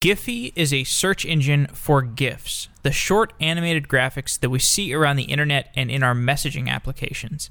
[0.00, 5.16] Giphy is a search engine for GIFs, the short animated graphics that we see around
[5.16, 7.50] the internet and in our messaging applications.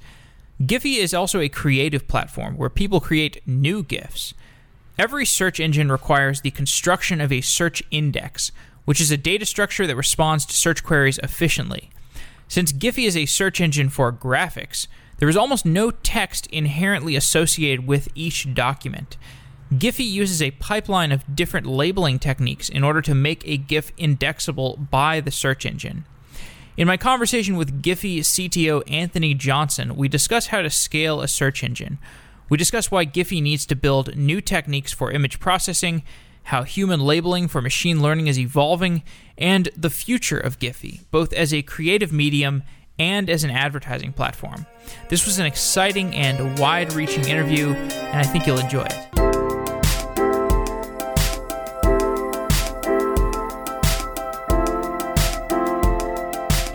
[0.59, 4.33] Giphy is also a creative platform where people create new GIFs.
[4.97, 8.52] Every search engine requires the construction of a search index,
[8.84, 11.91] which is a data structure that responds to search queries efficiently.
[12.47, 14.88] Since Giphy is a search engine for graphics,
[15.20, 19.18] there is almost no text inherently associated with each document.
[19.73, 24.77] Giphy uses a pipeline of different labeling techniques in order to make a GIF indexable
[24.89, 26.05] by the search engine.
[26.75, 31.63] In my conversation with Giphy CTO Anthony Johnson, we discuss how to scale a search
[31.63, 31.99] engine.
[32.49, 36.02] We discuss why Giphy needs to build new techniques for image processing,
[36.44, 39.03] how human labeling for machine learning is evolving,
[39.38, 42.63] and the future of Giphy, both as a creative medium
[42.97, 44.66] and as an advertising platform.
[45.09, 49.28] This was an exciting and wide reaching interview, and I think you'll enjoy it.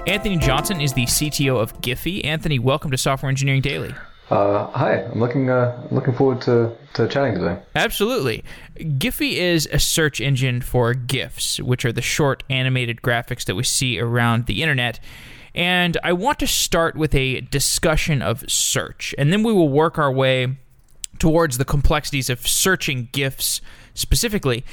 [0.06, 2.22] Anthony Johnson is the CTO of Giphy.
[2.26, 3.94] Anthony, welcome to Software Engineering Daily.
[4.28, 7.58] Uh, hi, I'm looking uh, looking forward to, to chatting today.
[7.74, 8.44] Absolutely.
[8.76, 13.62] Giphy is a search engine for GIFs, which are the short animated graphics that we
[13.62, 15.00] see around the internet.
[15.54, 19.98] And I want to start with a discussion of search, and then we will work
[19.98, 20.58] our way
[21.18, 23.62] towards the complexities of searching GIFs
[23.94, 24.64] specifically.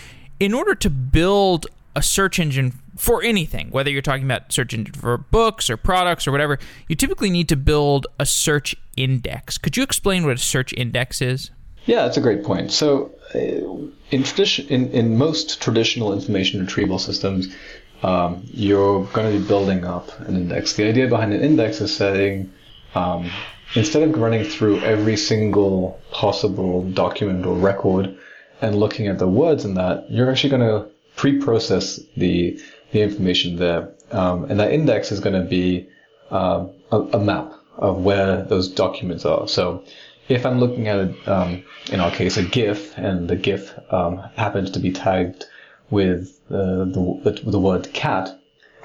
[0.42, 4.94] In order to build a search engine for anything, whether you're talking about search engine
[4.94, 9.58] for books or products or whatever, you typically need to build a search index.
[9.58, 11.52] Could you explain what a search index is?
[11.86, 12.72] Yeah, that's a great point.
[12.72, 17.56] So, uh, in tradition, in, in most traditional information retrieval systems,
[18.04, 20.74] um, you're going to be building up an index.
[20.74, 22.52] The idea behind an index is saying,
[22.94, 23.32] um,
[23.76, 28.16] instead of running through every single possible document or record
[28.62, 32.60] and looking at the words in that, you're actually going to pre-process the
[32.92, 35.88] the information there, um, and that index is going to be
[36.30, 39.48] uh, a, a, map of where those documents are.
[39.48, 39.84] So,
[40.28, 44.18] if I'm looking at it, um, in our case, a GIF, and the GIF um,
[44.36, 45.46] happens to be tagged
[45.90, 48.38] with uh, the, the word cat,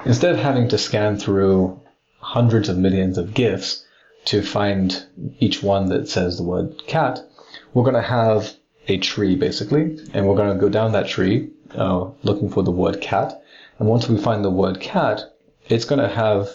[0.05, 1.81] instead of having to scan through
[2.19, 3.85] hundreds of millions of GIFs
[4.27, 5.07] to find
[5.39, 7.21] each one that says the word cat,
[7.73, 8.56] we're going to have
[8.89, 12.71] a tree basically, and we're going to go down that tree uh, looking for the
[12.71, 13.43] word cat.
[13.79, 15.21] And once we find the word cat,
[15.69, 16.49] it's going to have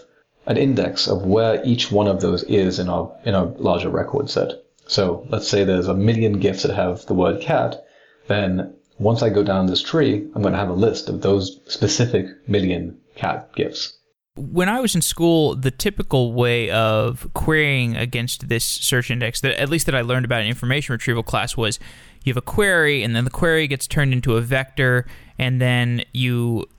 [0.45, 4.29] an index of where each one of those is in our in our larger record
[4.29, 4.63] set.
[4.87, 7.83] So let's say there's a million GIFs that have the word cat,
[8.27, 11.59] then once I go down this tree, I'm going to have a list of those
[11.67, 13.97] specific million cat GIFs.
[14.37, 19.59] When I was in school, the typical way of querying against this search index, that
[19.59, 21.79] at least that I learned about in information retrieval class, was
[22.23, 25.05] you have a query, and then the query gets turned into a vector,
[25.37, 26.69] and then you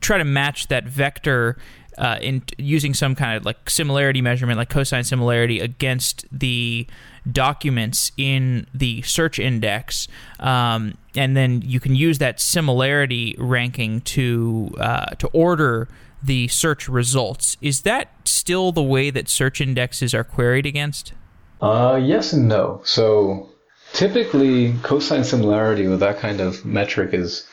[0.00, 1.56] try to match that vector
[2.00, 6.86] uh, in using some kind of like similarity measurement, like cosine similarity, against the
[7.30, 10.08] documents in the search index,
[10.40, 15.88] um, and then you can use that similarity ranking to uh, to order
[16.22, 17.58] the search results.
[17.60, 21.12] Is that still the way that search indexes are queried against?
[21.60, 22.80] Uh, yes and no.
[22.82, 23.50] So
[23.92, 27.46] typically, cosine similarity with that kind of metric is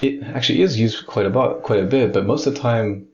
[0.00, 3.06] it actually is used quite a bit, quite a bit, but most of the time,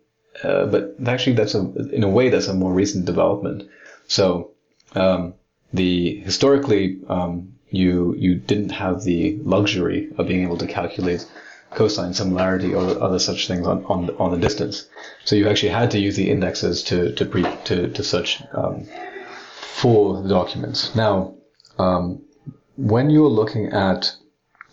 [0.42, 1.60] uh, but actually that's a
[1.92, 3.69] in a way that's a more recent development.
[4.06, 4.52] So
[4.94, 5.34] um,
[5.72, 11.26] the historically um, you you didn't have the luxury of being able to calculate
[11.70, 14.88] cosine similarity or other such things on, on, on the distance.
[15.24, 18.86] So you actually had to use the indexes to to pre, to, to search um,
[19.60, 20.94] for the documents.
[20.94, 21.34] Now,
[21.78, 22.22] um,
[22.76, 24.14] when you're looking at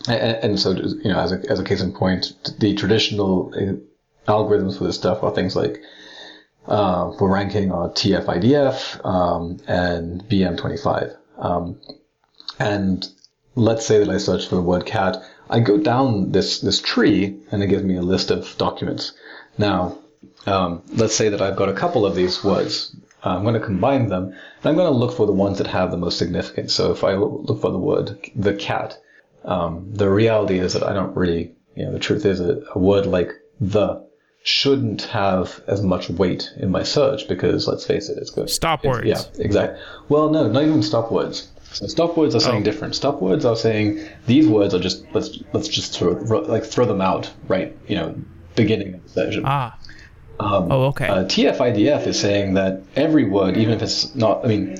[0.06, 3.74] and, and, so, you know, as a, as a case in point, the traditional uh,
[4.26, 5.80] algorithms for this stuff are things like
[6.66, 11.16] uh, for ranking are TF-IDF um, and BM25.
[11.38, 11.78] Um,
[12.58, 13.06] and
[13.54, 15.16] let's say that I search for the word cat.
[15.50, 19.12] I go down this this tree, and it gives me a list of documents.
[19.58, 19.98] Now,
[20.46, 22.96] um, let's say that I've got a couple of these words.
[23.22, 25.90] I'm going to combine them, and I'm going to look for the ones that have
[25.90, 26.74] the most significance.
[26.74, 28.98] So if I look for the word the cat,
[29.44, 32.78] um, the reality is that I don't really, you know, the truth is a, a
[32.78, 34.03] word like the
[34.44, 38.50] shouldn't have as much weight in my search because let's face it, it's good.
[38.50, 39.06] Stop words.
[39.06, 39.80] Yeah, exactly.
[40.10, 41.48] Well, no, not even stop words.
[41.72, 42.64] So stop words are saying oh.
[42.64, 42.94] different.
[42.94, 46.12] Stop words are saying these words are just let's let's just throw
[46.42, 47.76] like throw them out right.
[47.88, 48.14] You know,
[48.54, 49.42] beginning of the session.
[49.46, 49.76] Ah.
[50.40, 51.06] Um, oh, okay.
[51.06, 54.76] Uh, TF-IDF is saying that every word, even if it's not, I mean,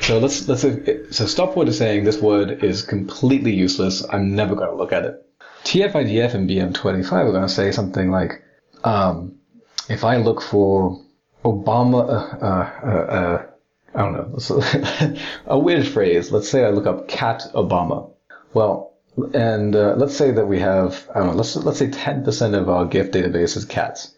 [0.00, 4.04] So let's let's so stop word is saying this word is completely useless.
[4.10, 5.24] I'm never going to look at it.
[5.64, 8.42] TF-IDF and BM25 are going to say something like,
[8.84, 9.36] um,
[9.88, 11.00] if I look for
[11.44, 13.46] Obama, uh, uh, uh,
[13.94, 16.30] I don't know, a weird phrase.
[16.30, 18.10] Let's say I look up cat Obama.
[18.54, 18.94] Well,
[19.34, 22.68] and uh, let's say that we have, I don't know, let's let's say 10% of
[22.68, 24.14] our GIF database is cats,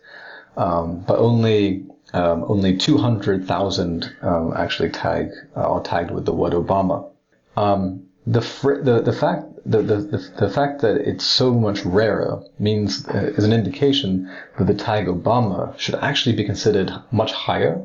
[0.57, 6.53] um, but only um, only 200,000 um, actually tag uh, are tagged with the word
[6.53, 7.11] Obama.
[7.57, 12.43] Um, the, fr- the the fact the, the, the, fact that it's so much rarer
[12.59, 17.83] means uh, is an indication that the tag Obama should actually be considered much higher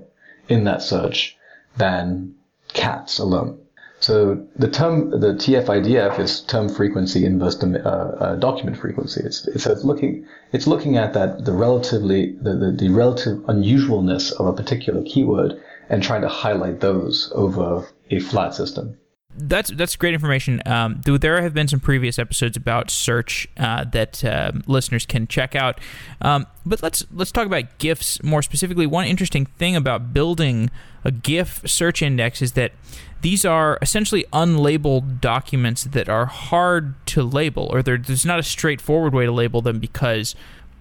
[0.48, 1.38] in that search
[1.78, 2.36] than
[2.74, 3.60] cats alone.
[4.02, 9.22] So the term, the TF-IDF is term frequency inverse uh, uh, document frequency.
[9.26, 14.32] It's, it's, it's, looking, it's looking at that, the relatively, the, the, the relative unusualness
[14.34, 18.98] of a particular keyword and trying to highlight those over a flat system
[19.40, 20.62] that's that's great information.
[20.66, 25.56] Um, there have been some previous episodes about search uh, that uh, listeners can check
[25.56, 25.80] out.
[26.22, 28.86] Um, but let's let's talk about GIFs more specifically.
[28.86, 30.70] One interesting thing about building
[31.04, 32.74] a GIF search index is that
[33.22, 39.14] these are essentially unlabeled documents that are hard to label, or there's not a straightforward
[39.14, 40.36] way to label them because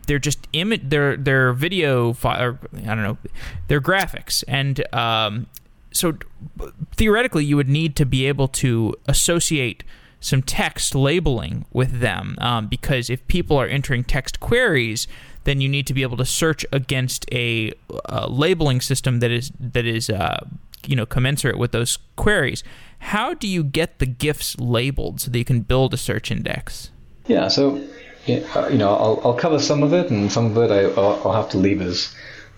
[0.07, 3.19] they're just image they're they're video file or I don't know
[3.69, 5.47] they're graphics and um,
[5.93, 6.15] so
[6.97, 9.85] theoretically, you would need to be able to associate
[10.21, 15.07] some text labeling with them um, because if people are entering text queries,
[15.45, 17.73] then you need to be able to search against a,
[18.29, 20.45] labeling system that is that is uh,
[20.87, 22.65] you know commensurate with those queries.
[22.99, 26.91] How do you get the GIFs labeled so that you can build a search index?
[27.27, 27.77] Yeah, so
[28.29, 31.33] uh, you know I'll, I'll cover some of it, and some of it I, will
[31.33, 32.15] have to leave as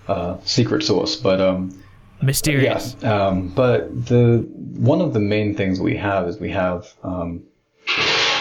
[0.08, 1.40] uh, secret source, but.
[1.40, 1.82] Um,
[2.22, 2.96] mysterious.
[3.00, 4.46] Yeah, um, but the
[4.76, 7.44] one of the main things we have is we have um,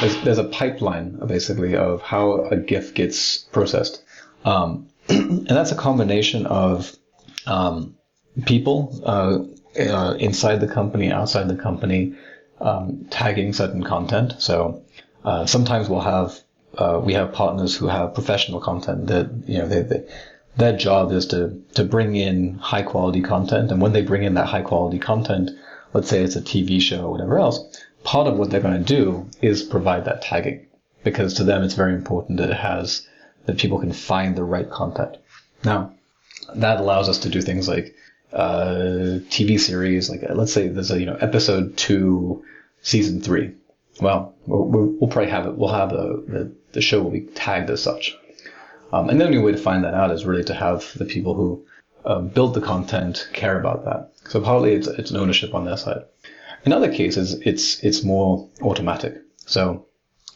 [0.01, 4.03] there's, there's, a pipeline basically of how a GIF gets processed,
[4.45, 6.95] um, and that's a combination of
[7.45, 7.95] um,
[8.45, 9.39] people uh,
[9.79, 12.15] uh, inside the company, outside the company,
[12.61, 14.35] um, tagging certain content.
[14.39, 14.83] So
[15.23, 16.39] uh, sometimes we'll have
[16.77, 20.07] uh, we have partners who have professional content that you know they, they
[20.59, 23.71] their job is to, to bring in high quality content.
[23.71, 25.51] And when they bring in that high quality content,
[25.93, 27.59] let's say it's a TV show or whatever else,
[28.03, 30.67] part of what they're going to do is provide that tagging
[31.03, 33.07] because to them it's very important that it has,
[33.45, 35.17] that people can find the right content.
[35.63, 35.93] Now,
[36.55, 37.95] that allows us to do things like,
[38.33, 42.43] uh, TV series, like let's say there's a, you know, episode two,
[42.81, 43.55] season three.
[44.01, 47.69] Well, we'll, we'll probably have it, we'll have the, the, the show will be tagged
[47.69, 48.18] as such.
[48.91, 51.35] Um, and the only way to find that out is really to have the people
[51.35, 51.65] who
[52.05, 54.11] uh, build the content care about that.
[54.29, 56.03] So partly it's, it's an ownership on their side.
[56.65, 59.15] In other cases, it's it's more automatic.
[59.45, 59.85] So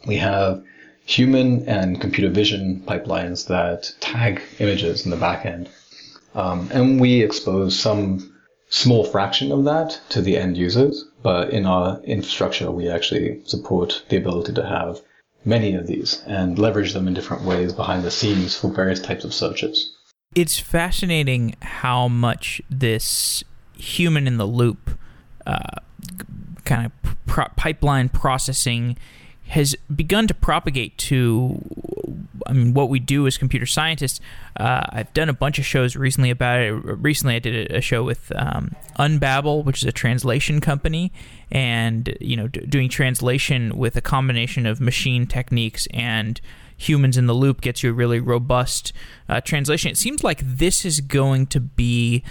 [0.07, 0.63] we have
[1.05, 5.69] human and computer vision pipelines that tag images in the back end.
[6.33, 8.33] Um, and we expose some
[8.69, 14.03] small fraction of that to the end users, but in our infrastructure, we actually support
[14.09, 15.01] the ability to have
[15.45, 19.23] many of these and leverage them in different ways behind the scenes for various types
[19.23, 19.95] of searches.
[20.35, 23.43] It's fascinating how much this
[23.75, 24.97] human in the loop
[25.45, 25.79] uh,
[26.65, 28.97] kind of pro- pipeline processing
[29.49, 31.59] has begun to propagate to
[32.47, 34.19] I mean, what we do as computer scientists.
[34.57, 36.71] Uh, I've done a bunch of shows recently about it.
[36.71, 41.11] Recently, I did a, show with um, Unbabel, which is a translation company,
[41.51, 46.39] and you know, d- doing translation with a combination of machine techniques and
[46.75, 48.93] humans in the loop gets you a really robust
[49.29, 49.91] uh, translation.
[49.91, 52.23] It seems like this is going to be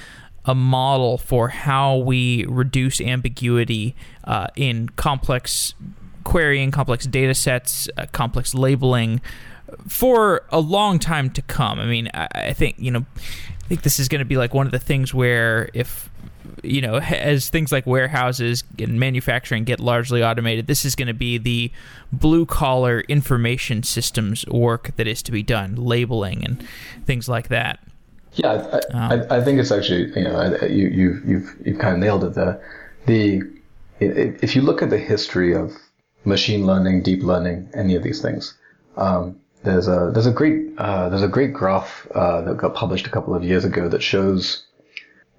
[0.45, 5.75] a model for how we reduce ambiguity uh, in complex
[6.25, 9.21] querying, complex data sets, uh, complex labeling
[9.89, 11.79] for a long time to come.
[11.79, 14.55] I mean, I, I think, you know, I think this is going to be like
[14.55, 16.11] one of the things where if
[16.63, 21.15] you know, as things like warehouses and manufacturing get largely automated, this is going to
[21.15, 21.71] be the
[22.13, 26.65] blue collar information systems work that is to be done, labeling and
[27.05, 27.81] things like that.
[28.35, 31.95] Yeah, I, um, I, I think it's actually you know you you you've you've kind
[31.95, 32.61] of nailed it there.
[33.07, 33.43] The
[34.01, 35.77] if you look at the history of
[36.25, 38.57] machine learning, deep learning, any of these things.
[38.97, 43.07] Um, there's a there's a great uh, there's a great graph uh, that got published
[43.07, 44.67] a couple of years ago that shows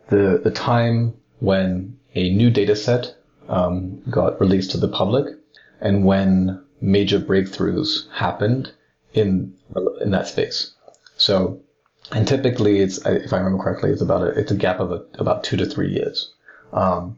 [0.10, 3.16] the the time when a new data set
[3.50, 5.36] um, got released to the public
[5.82, 8.72] and when major breakthroughs happened
[9.14, 9.54] in
[10.02, 10.72] in that space.
[11.18, 11.60] So,
[12.12, 15.04] and typically it's if I remember correctly, it's about a, it's a gap of a,
[15.20, 16.34] about two to three years.
[16.72, 17.18] Um,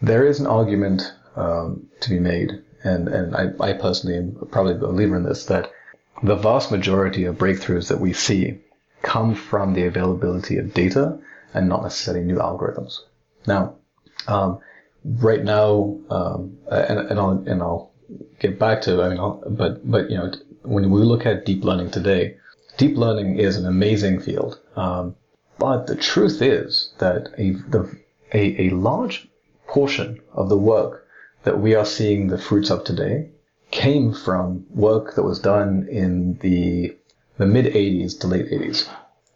[0.00, 1.02] there is an argument
[1.36, 5.46] um, to be made, and, and I, I personally am probably a believer in this,
[5.46, 5.70] that
[6.22, 8.58] the vast majority of breakthroughs that we see
[9.02, 11.18] come from the availability of data
[11.54, 13.00] and not necessarily new algorithms.
[13.46, 13.74] Now,
[14.28, 14.60] um,
[15.04, 17.90] right now, um, and, and, I'll, and I'll
[18.38, 21.64] get back to, I mean, I'll, but, but, you know, when we look at deep
[21.64, 22.36] learning today,
[22.76, 24.60] deep learning is an amazing field.
[24.76, 25.16] Um,
[25.58, 27.98] but the truth is that a, the,
[28.32, 29.28] a, a large
[29.66, 31.01] portion of the work
[31.44, 33.28] that we are seeing the fruits of today
[33.70, 36.96] came from work that was done in the
[37.38, 38.88] the mid 80s to late 80s.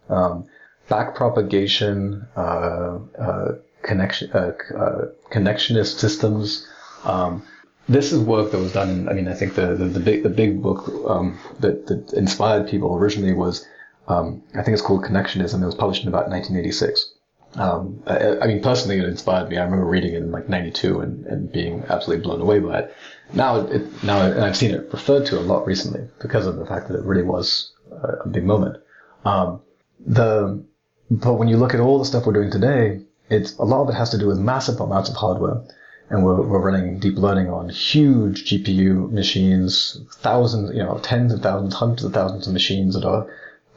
[0.08, 0.46] Um,
[0.88, 6.66] backpropagation, uh, uh, connection, uh, uh, connectionist systems.
[7.04, 7.42] Um,
[7.88, 9.08] this is work that was done.
[9.08, 12.68] I mean, I think the the, the big the big book um, that that inspired
[12.68, 13.66] people originally was
[14.08, 15.62] um, I think it's called Connectionism.
[15.62, 17.12] It was published in about 1986.
[17.54, 19.56] Um, I, I, mean, personally, it inspired me.
[19.56, 22.96] I remember reading it in like '92 and, and being absolutely blown away by it.
[23.32, 26.66] Now, it, now, and I've seen it referred to a lot recently because of the
[26.66, 28.82] fact that it really was a, big moment.
[29.24, 29.62] Um,
[30.04, 30.62] the
[31.10, 33.00] but when you look at all the stuff we're doing today,
[33.30, 35.62] it's a lot of it has to do with massive amounts of hardware,
[36.10, 41.42] and we're, we're running deep learning on huge GPU machines, thousands, you know, tens of
[41.42, 43.26] thousands, hundreds of thousands of machines that are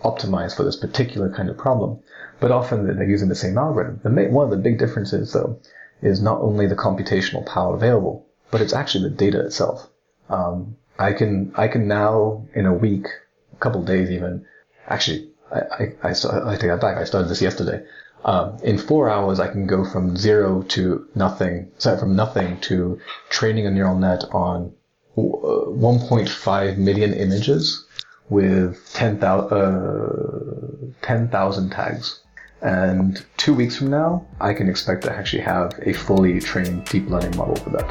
[0.03, 1.99] optimized for this particular kind of problem.
[2.39, 3.99] But often they're using the same algorithm.
[4.03, 5.59] The main, one of the big differences, though,
[6.01, 9.89] is not only the computational power available, but it's actually the data itself.
[10.29, 13.07] Um, I can I can now in a week,
[13.53, 14.45] a couple days even,
[14.87, 16.97] actually I I, I, start, I take that back.
[16.97, 17.83] I started this yesterday.
[18.25, 21.71] Um, in four hours, I can go from zero to nothing.
[21.77, 24.73] Sorry, from nothing to training a neural net on
[25.17, 27.85] uh, 1.5 million images
[28.29, 31.29] with 10,000 uh, 10,
[31.69, 32.21] tags.
[32.61, 37.09] And two weeks from now, I can expect to actually have a fully trained deep
[37.09, 37.89] learning model for that.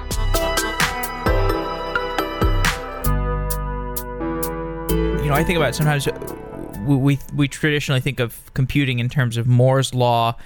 [5.22, 6.06] You know, I think about sometimes
[6.86, 10.36] we, we, we traditionally think of computing in terms of Moore's law,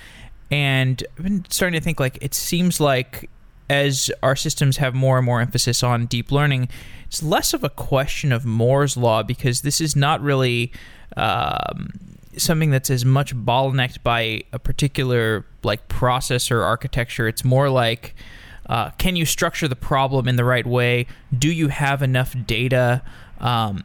[0.51, 3.29] and I've been starting to think like it seems like
[3.73, 6.69] as our systems have more and more emphasis on deep learning,
[7.07, 10.71] it's less of a question of Moore's law because this is not really
[11.17, 11.91] um,
[12.37, 17.27] something that's as much bottlenecked by a particular like processor architecture.
[17.27, 18.15] It's more like
[18.67, 21.07] uh, can you structure the problem in the right way?
[21.37, 23.03] Do you have enough data?
[23.41, 23.85] Um,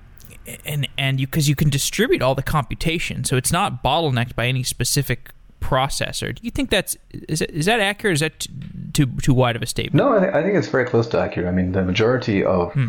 [0.65, 4.47] and and you because you can distribute all the computation, so it's not bottlenecked by
[4.47, 6.33] any specific processor.
[6.33, 8.15] Do you think that's is, that, is that accurate?
[8.15, 8.47] is that
[8.93, 9.95] too too wide of a statement?
[9.95, 11.47] No, I, th- I think it's very close to accurate.
[11.47, 12.87] I mean, the majority of hmm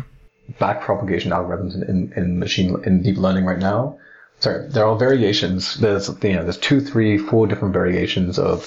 [0.57, 3.97] backpropagation algorithms in, in, in, machine in deep learning right now.
[4.39, 5.79] Sorry, there are variations.
[5.79, 8.61] There's you know there's two, three, four different variations of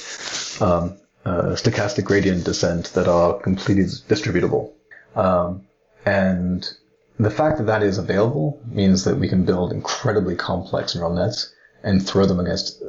[0.61, 4.71] um, uh, stochastic gradient descent that are completely distributable,
[5.17, 5.67] um,
[6.05, 6.71] and
[7.19, 11.53] the fact that that is available means that we can build incredibly complex neural nets
[11.83, 12.83] and throw them against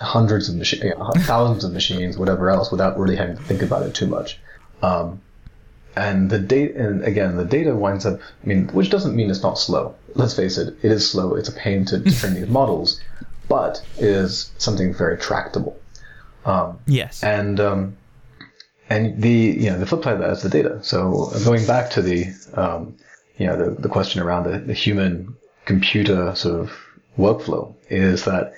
[0.00, 0.94] hundreds of machines,
[1.26, 4.38] thousands of machines, whatever else, without really having to think about it too much.
[4.82, 5.20] Um,
[5.96, 9.42] and the data, and again, the data winds up, I mean, which doesn't mean it's
[9.42, 9.94] not slow.
[10.14, 11.34] Let's face it, it is slow.
[11.34, 13.00] It's a pain to, train these models,
[13.48, 15.78] but it is something very tractable.
[16.44, 17.22] Um, yes.
[17.22, 17.96] And, um,
[18.88, 20.82] and the, you know, the flip side of that is the data.
[20.82, 22.96] So going back to the, um,
[23.36, 26.72] you know, the, the question around the, the human computer sort of
[27.20, 28.52] workflow is that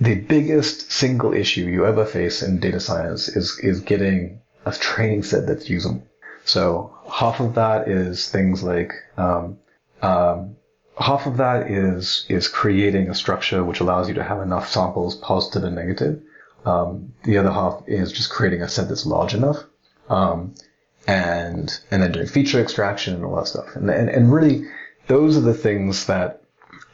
[0.00, 5.22] the biggest single issue you ever face in data science is, is getting a training
[5.22, 6.02] set that's usable.
[6.44, 9.58] So half of that is things like um,
[10.02, 10.56] um,
[10.98, 15.14] half of that is is creating a structure which allows you to have enough samples,
[15.16, 16.22] positive and negative.
[16.64, 19.58] Um, the other half is just creating a set that's large enough,
[20.08, 20.54] um,
[21.06, 23.76] and and then doing feature extraction and all that stuff.
[23.76, 24.64] And and, and really,
[25.06, 26.42] those are the things that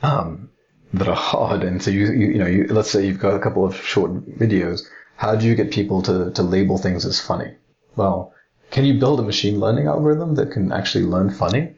[0.02, 0.50] um,
[0.98, 1.62] that are hard.
[1.64, 4.12] And so you you, you know you, let's say you've got a couple of short
[4.38, 4.82] videos.
[5.16, 7.54] How do you get people to to label things as funny?
[7.96, 8.32] Well,
[8.70, 11.74] can you build a machine learning algorithm that can actually learn funny?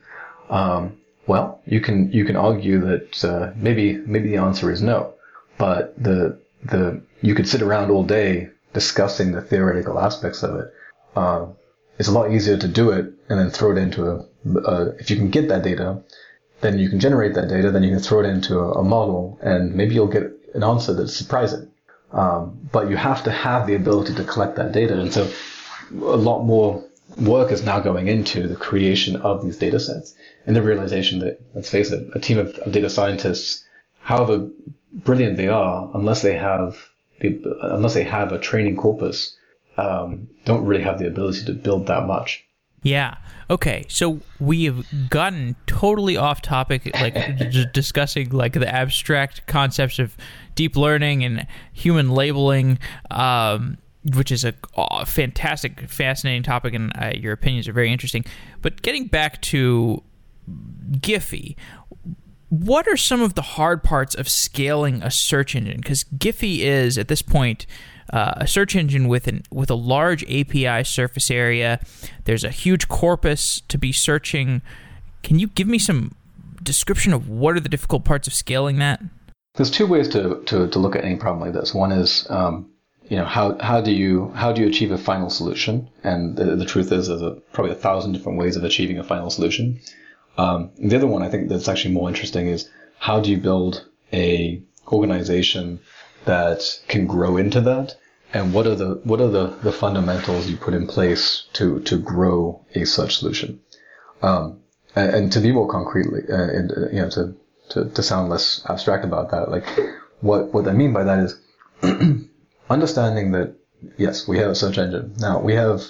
[0.51, 0.97] Um,
[1.27, 5.15] well, you can you can argue that uh, maybe maybe the answer is no,
[5.59, 10.73] but the the you could sit around all day discussing the theoretical aspects of it.
[11.17, 11.55] Um,
[11.99, 14.25] it's a lot easier to do it and then throw it into a,
[14.61, 16.03] a, if you can get that data,
[16.61, 19.39] then you can generate that data, then you can throw it into a, a model
[19.43, 21.71] and maybe you'll get an answer that's surprising.
[22.13, 24.99] Um, but you have to have the ability to collect that data.
[24.99, 25.31] And so
[25.93, 26.85] a lot more
[27.21, 30.15] work is now going into the creation of these data sets
[30.47, 33.65] and the realization that, let's face it, a team of, of data scientists,
[34.01, 34.49] however
[34.93, 36.77] brilliant they are, unless they have
[37.21, 39.37] the, unless they have a training corpus,
[39.77, 42.46] um, don't really have the ability to build that much.
[42.87, 43.17] Yeah.
[43.51, 43.85] Okay.
[43.89, 50.17] So we have gotten totally off topic, like d- discussing like the abstract concepts of
[50.55, 52.79] deep learning and human labeling,
[53.11, 53.79] um,
[54.15, 58.25] which is a oh, fantastic, fascinating topic, and uh, your opinions are very interesting.
[58.63, 60.03] But getting back to
[60.93, 61.57] Giphy,
[62.49, 65.79] what are some of the hard parts of scaling a search engine?
[65.79, 67.67] Because Giphy is at this point
[68.13, 71.81] uh, a search engine with an with a large API surface area.
[72.25, 74.63] There's a huge corpus to be searching.
[75.23, 76.15] Can you give me some
[76.63, 79.03] description of what are the difficult parts of scaling that?
[79.55, 81.75] There's two ways to, to, to look at any problem like this.
[81.75, 82.71] One is um,
[83.09, 85.89] you know how, how do you how do you achieve a final solution?
[86.03, 89.05] And the, the truth is there's a, probably a thousand different ways of achieving a
[89.05, 89.81] final solution.
[90.39, 93.87] Um, the other one I think that's actually more interesting is how do you build
[94.13, 95.81] a organization
[96.27, 97.97] that can grow into that,
[98.33, 101.99] and what are the what are the, the fundamentals you put in place to to
[101.99, 103.61] grow a such solution.
[104.23, 104.61] Um,
[104.95, 107.37] and, and, to be more concretely, uh, and, uh, you know, to,
[107.71, 109.67] to to sound less abstract about that, like
[110.21, 111.39] what what I mean by that is
[112.71, 113.55] understanding that
[113.97, 115.15] yes, we have a search engine.
[115.19, 115.83] Now we have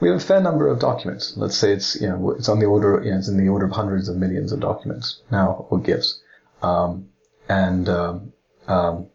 [0.00, 1.36] we have a fair number of documents.
[1.36, 3.66] Let's say it's you know it's on the order you know, it's in the order
[3.66, 6.20] of hundreds of millions of documents now or GIFs,
[6.62, 7.08] um,
[7.48, 8.32] and um,
[8.68, 9.08] um,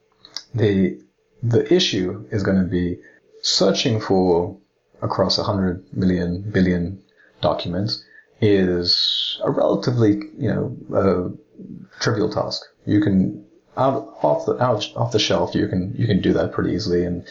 [0.54, 1.00] the
[1.44, 2.98] the issue is going to be
[3.42, 4.58] searching for
[5.01, 7.01] across 100 million billion
[7.42, 8.04] documents
[8.42, 12.63] is a relatively you know uh, trivial task.
[12.86, 13.46] You can
[13.77, 17.06] out off the out, off the shelf you can you can do that pretty easily
[17.06, 17.25] and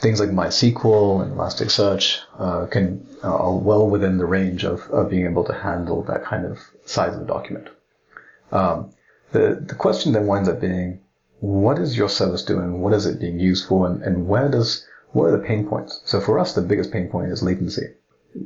[0.00, 5.10] things like MySQL and Elasticsearch uh, can uh, are well within the range of, of
[5.10, 7.68] being able to handle that kind of size of a document.
[8.52, 8.92] Um,
[9.32, 11.00] the the question then winds up being,
[11.40, 12.80] what is your service doing?
[12.80, 13.86] What is it being used for?
[13.86, 16.00] And, and where does what are the pain points?
[16.04, 17.94] So for us, the biggest pain point is latency.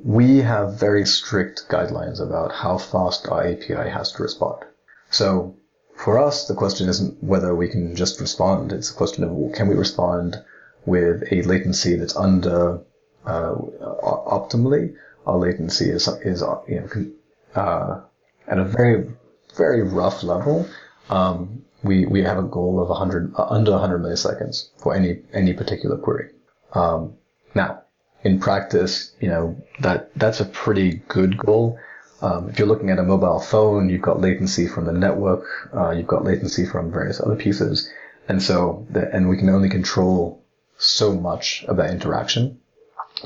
[0.05, 4.65] We have very strict guidelines about how fast our API has to respond.
[5.11, 5.57] So
[5.97, 8.73] for us, the question isn't whether we can just respond.
[8.73, 10.43] It's a question of can we respond
[10.87, 12.81] with a latency that's under
[13.27, 14.95] uh, optimally.
[15.27, 18.01] Our latency is is you know uh,
[18.49, 19.11] at a very
[19.57, 20.69] very rough level.
[21.11, 25.53] Um, we we have a goal of 100 uh, under 100 milliseconds for any any
[25.53, 26.31] particular query.
[26.73, 27.15] Um,
[27.55, 27.83] now,
[28.23, 31.79] in practice, you know that that's a pretty good goal.
[32.21, 35.91] Um, if you're looking at a mobile phone, you've got latency from the network, uh,
[35.91, 37.91] you've got latency from various other pieces,
[38.29, 40.41] and so the, and we can only control
[40.79, 42.61] so much of that interaction.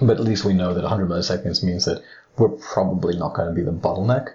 [0.01, 2.03] But at least we know that 100 milliseconds means that
[2.39, 4.29] we're probably not going to be the bottleneck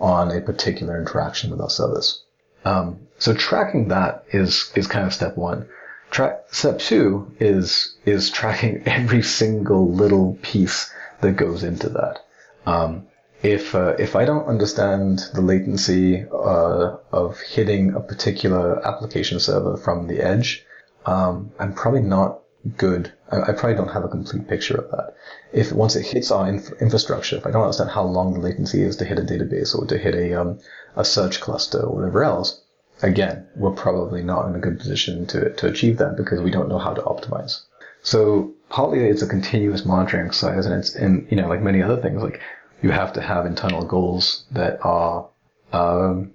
[0.00, 2.22] on a particular interaction with our service.
[2.64, 5.68] Um, so tracking that is is kind of step one.
[6.10, 12.20] Tra- step two is is tracking every single little piece that goes into that.
[12.64, 13.06] Um,
[13.42, 19.76] if uh, if I don't understand the latency uh, of hitting a particular application server
[19.76, 20.64] from the edge,
[21.06, 22.40] um, I'm probably not
[22.76, 23.12] good.
[23.30, 25.14] I, probably don't have a complete picture of that.
[25.52, 28.82] If once it hits our inf- infrastructure, if I don't understand how long the latency
[28.82, 30.58] is to hit a database or to hit a um,
[30.96, 32.62] a search cluster or whatever else,
[33.02, 36.68] again, we're probably not in a good position to to achieve that because we don't
[36.68, 37.62] know how to optimize.
[38.02, 42.00] So partly it's a continuous monitoring exercise, and it's and you know like many other
[42.00, 42.40] things, like
[42.82, 45.28] you have to have internal goals that are
[45.72, 46.32] um,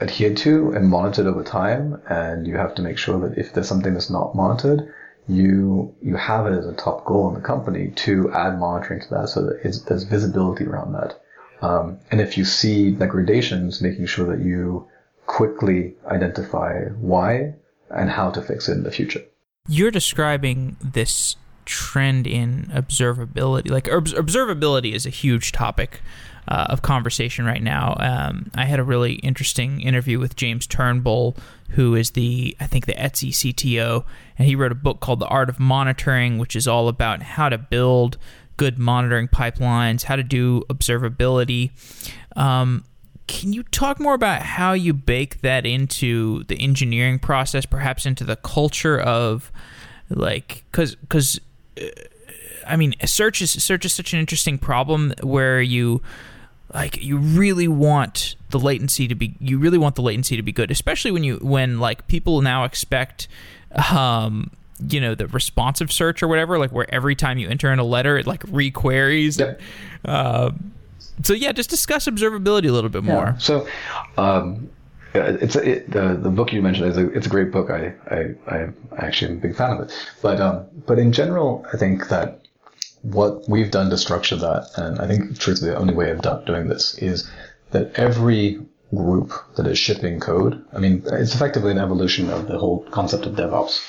[0.00, 3.68] adhered to and monitored over time, and you have to make sure that if there's
[3.68, 4.92] something that's not monitored,
[5.28, 9.10] you you have it as a top goal in the company to add monitoring to
[9.10, 11.20] that so that there's visibility around that.
[11.62, 14.88] Um, and if you see degradations, making sure that you
[15.30, 17.54] quickly identify why
[17.90, 19.22] and how to fix it in the future.
[19.68, 23.70] You're describing this trend in observability.
[23.70, 26.00] Like observability is a huge topic
[26.48, 27.94] uh, of conversation right now.
[28.00, 31.36] Um, I had a really interesting interview with James Turnbull,
[31.70, 34.04] who is the I think the Etsy CTO,
[34.36, 37.48] and he wrote a book called The Art of Monitoring, which is all about how
[37.48, 38.18] to build
[38.56, 41.70] good monitoring pipelines, how to do observability.
[42.36, 42.84] Um,
[43.30, 48.24] can you talk more about how you bake that into the engineering process, perhaps into
[48.24, 49.52] the culture of
[50.08, 51.40] like because because
[51.80, 51.86] uh,
[52.66, 56.02] I mean search is search is such an interesting problem where you
[56.74, 60.50] like you really want the latency to be you really want the latency to be
[60.50, 63.28] good especially when you when like people now expect
[63.92, 64.50] um
[64.88, 67.84] you know the responsive search or whatever like where every time you enter in a
[67.84, 69.60] letter it like requeries yep.
[70.04, 70.50] uh,
[71.22, 73.38] so yeah just discuss observability a little bit more yeah.
[73.38, 73.66] so
[74.16, 74.70] um
[75.14, 77.70] it's it, the the book you mentioned is a it's a great book.
[77.70, 80.08] I I I actually am a big fan of it.
[80.22, 82.42] But um but in general, I think that
[83.02, 86.68] what we've done to structure that, and I think truthfully the only way of doing
[86.68, 87.28] this is
[87.70, 88.60] that every
[88.94, 93.24] group that is shipping code, I mean, it's effectively an evolution of the whole concept
[93.24, 93.80] of DevOps.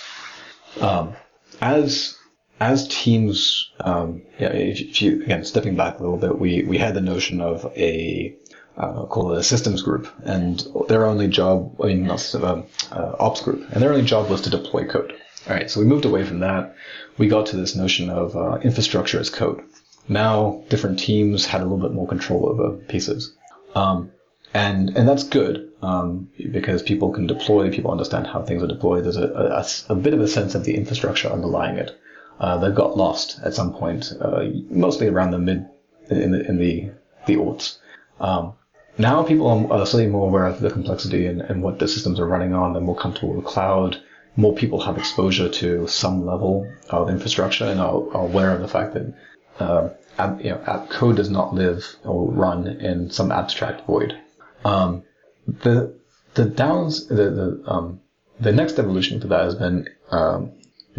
[0.82, 1.14] Um,
[1.60, 2.18] as
[2.62, 6.94] as teams, um, yeah, if, you again stepping back a little bit, we we had
[6.94, 8.36] the notion of a
[8.78, 13.16] uh, call it a systems group, and their only job, I mean, not uh, uh,
[13.20, 15.12] ops group, and their only job was to deploy code.
[15.50, 16.76] All right, so we moved away from that.
[17.18, 19.64] We got to this notion of uh, infrastructure as code.
[20.08, 23.36] Now, different teams had a little bit more control over pieces,
[23.74, 24.12] um,
[24.54, 29.04] and and that's good um, because people can deploy, people understand how things are deployed.
[29.04, 31.98] There's a, a, a bit of a sense of the infrastructure underlying it.
[32.42, 35.64] Uh, that got lost at some point, uh, mostly around the mid
[36.10, 36.90] in the in the
[37.28, 37.78] the aughts.
[38.20, 38.54] Um,
[38.98, 42.26] now people are slightly more aware of the complexity and, and what the systems are
[42.26, 42.74] running on.
[42.74, 44.02] They're more comfortable with cloud.
[44.38, 48.68] More people have exposure to some level of infrastructure and are, are aware of the
[48.68, 49.14] fact that
[49.60, 54.18] uh, app, you know, app code does not live or run in some abstract void.
[54.66, 55.04] Um,
[55.46, 55.96] the
[56.34, 58.02] the downs the the um,
[58.40, 60.54] the next evolution to that has been um,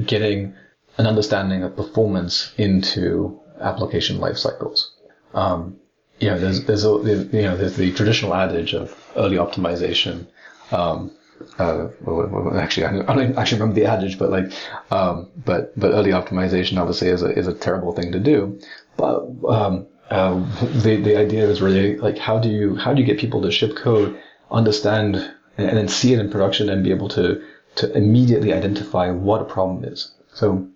[0.06, 0.54] getting
[0.98, 4.92] an understanding of performance into application life cycles.
[5.34, 5.78] Um,
[6.18, 10.26] you know, there's there's a, you know there's the traditional adage of early optimization.
[10.70, 11.10] Um,
[11.58, 14.52] uh, well, actually, I don't actually remember the adage, but like,
[14.90, 18.60] um, but but early optimization obviously is a is a terrible thing to do.
[18.96, 20.34] But um, uh,
[20.82, 23.50] the the idea is really like how do you how do you get people to
[23.50, 24.16] ship code,
[24.50, 27.42] understand, and, and then see it in production and be able to
[27.76, 30.12] to immediately identify what a problem is.
[30.34, 30.68] So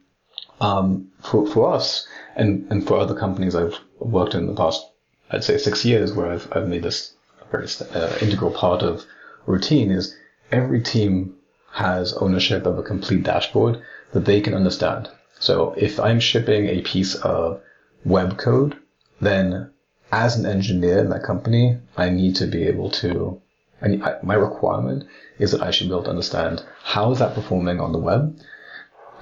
[0.60, 4.86] um, for for us and and for other companies I've worked in the past
[5.30, 9.04] I'd say six years where I've, I've made this a very uh, integral part of
[9.46, 10.16] routine is
[10.52, 11.34] every team
[11.72, 15.08] has ownership of a complete dashboard that they can understand.
[15.38, 17.60] So if I'm shipping a piece of
[18.04, 18.76] web code,
[19.20, 19.70] then
[20.12, 23.40] as an engineer in that company, I need to be able to,
[23.82, 25.04] I my requirement
[25.38, 28.38] is that I should be able to understand how is that performing on the web?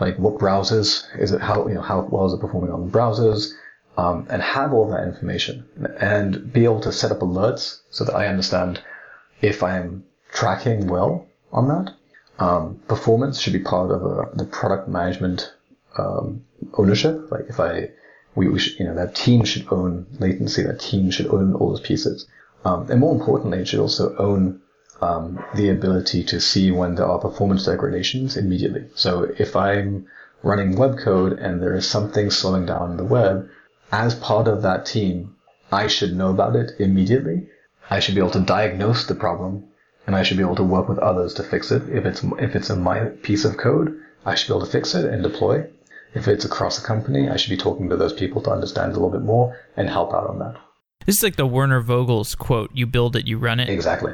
[0.01, 3.53] Like what browsers is it, how, you know, how well is it performing on browsers?
[3.97, 5.65] um, and have all that information
[6.01, 8.81] and be able to set up alerts so that I understand
[9.41, 11.95] if I'm tracking well on that.
[12.39, 15.53] Um, performance should be part of a, the product management
[15.97, 16.45] um,
[16.77, 17.31] ownership.
[17.31, 17.91] Like if I,
[18.35, 20.65] we, we should, you know, that team should own latency.
[20.65, 22.27] That team should own all those pieces.
[22.65, 24.61] Um, and more importantly, it should also own
[25.01, 28.87] um, the ability to see when there are performance degradations immediately.
[28.95, 30.07] So if I'm
[30.43, 33.49] running web code and there is something slowing down the web,
[33.93, 35.37] as part of that team,
[35.73, 37.49] I should know about it immediately.
[37.91, 39.65] I should be able to diagnose the problem
[40.07, 41.83] and I should be able to work with others to fix it.
[41.89, 44.95] If it's, if it's in my piece of code, I should be able to fix
[44.95, 45.67] it and deploy.
[46.15, 48.95] If it's across the company, I should be talking to those people to understand a
[48.95, 50.57] little bit more and help out on that.
[51.07, 53.69] This is like the Werner Vogels quote, you build it, you run it.
[53.69, 54.13] Exactly.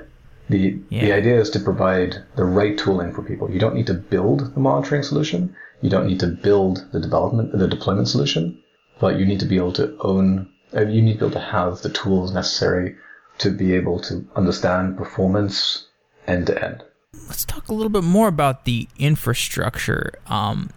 [0.50, 1.00] The, yeah.
[1.02, 3.50] the idea is to provide the right tooling for people.
[3.50, 5.54] You don't need to build the monitoring solution.
[5.80, 8.60] You don't need to build the development, the deployment solution
[9.00, 11.40] but you need to be able to own, uh, you need to be able to
[11.40, 12.94] have the tools necessary
[13.38, 15.86] to be able to understand performance
[16.28, 16.84] end to end.
[17.26, 20.12] Let's talk a little bit more about the infrastructure.
[20.26, 20.70] Um,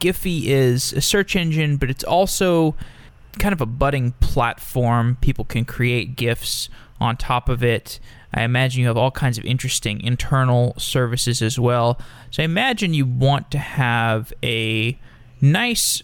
[0.00, 2.74] Giphy is a search engine, but it's also
[3.38, 5.16] kind of a budding platform.
[5.20, 6.68] People can create GIFs
[7.00, 7.98] on top of it.
[8.32, 11.98] I imagine you have all kinds of interesting internal services as well.
[12.30, 14.98] So I imagine you want to have a
[15.40, 16.02] nice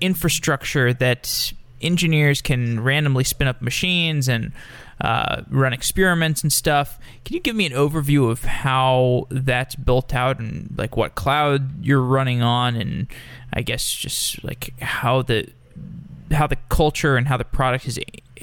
[0.00, 4.52] infrastructure that engineers can randomly spin up machines and
[5.00, 6.98] uh, run experiments and stuff.
[7.24, 11.84] Can you give me an overview of how that's built out and like what cloud
[11.84, 13.06] you're running on, and
[13.52, 15.48] I guess just like how the
[16.32, 17.98] how the culture and how the product has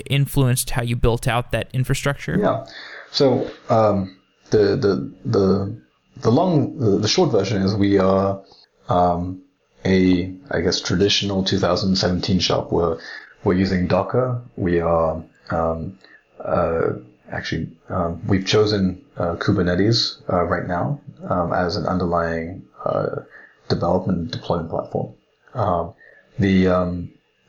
[0.10, 2.38] influenced how you built out that infrastructure?
[2.39, 2.65] Yeah.
[3.12, 4.17] So um,
[4.51, 5.81] the the the
[6.21, 8.41] the long the, the short version is we are
[8.89, 9.41] um,
[9.86, 12.71] a, I guess, traditional 2017 shop.
[12.71, 12.99] We're,
[13.43, 14.41] we're using Docker.
[14.58, 15.99] We are, um,
[16.43, 16.93] uh,
[17.31, 23.21] actually, um, we've chosen uh, Kubernetes uh, right now um, as an underlying uh,
[23.69, 25.13] development deployment platform.
[25.53, 25.93] Um,
[26.39, 26.67] the,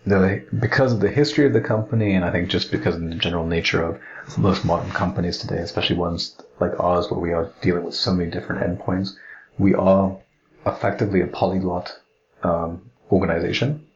[0.06, 3.14] the, because of the history of the company, and I think just because of the
[3.16, 4.00] general nature of
[4.38, 8.30] most modern companies today, especially ones like ours where we are dealing with so many
[8.30, 9.16] different endpoints,
[9.58, 10.16] we are
[10.64, 11.98] effectively a polyglot
[12.44, 13.86] um, organization.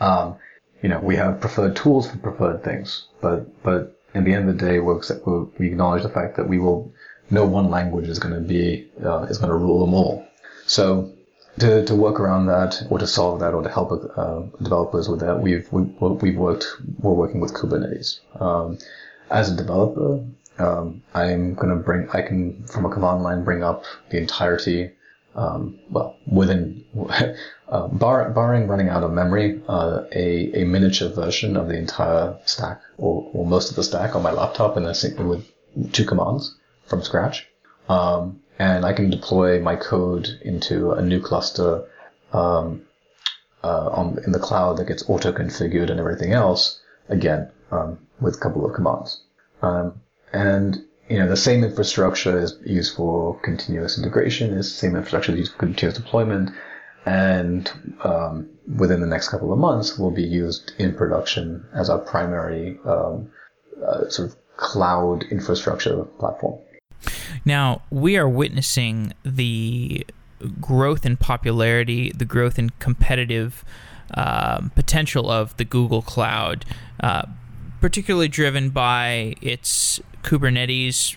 [0.00, 0.36] Um,
[0.82, 4.58] you know, we have preferred tools for preferred things, but but in the end of
[4.58, 6.92] the day, accept, we'll, we acknowledge the fact that we will
[7.30, 10.26] no one language is going to be uh, is going to rule them all.
[10.66, 11.11] So
[11.58, 15.20] to, to work around that or to solve that or to help uh, developers with
[15.20, 16.66] that, we've we, we've worked
[16.98, 18.20] we're working with Kubernetes.
[18.40, 18.78] Um,
[19.30, 20.24] as a developer,
[20.58, 24.92] um, I'm going to bring I can from a command line bring up the entirety.
[25.34, 26.84] Um, well, within
[27.68, 32.36] uh, bar, barring running out of memory, uh, a, a miniature version of the entire
[32.44, 35.50] stack or, or most of the stack on my laptop, and that's with
[35.92, 37.48] two commands from scratch.
[37.88, 41.84] Um, and I can deploy my code into a new cluster
[42.32, 42.82] um,
[43.64, 48.36] uh, on, in the cloud that gets auto configured and everything else again um, with
[48.36, 49.24] a couple of commands.
[49.62, 50.00] Um,
[50.32, 54.54] and you know the same infrastructure is used for continuous integration.
[54.56, 56.50] Is the same infrastructure used for continuous deployment,
[57.04, 57.68] and
[58.04, 58.48] um,
[58.78, 63.28] within the next couple of months will be used in production as our primary um,
[63.84, 66.60] uh, sort of cloud infrastructure platform.
[67.44, 70.06] Now, we are witnessing the
[70.60, 73.64] growth in popularity, the growth in competitive
[74.14, 76.64] um, potential of the Google Cloud,
[77.00, 77.26] uh,
[77.80, 81.16] particularly driven by its Kubernetes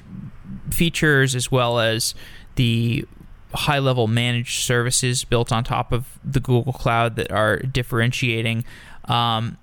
[0.71, 2.15] features as well as
[2.55, 3.05] the
[3.53, 8.65] high level managed services built on top of the Google Cloud that are differentiating.
[9.05, 9.57] Um,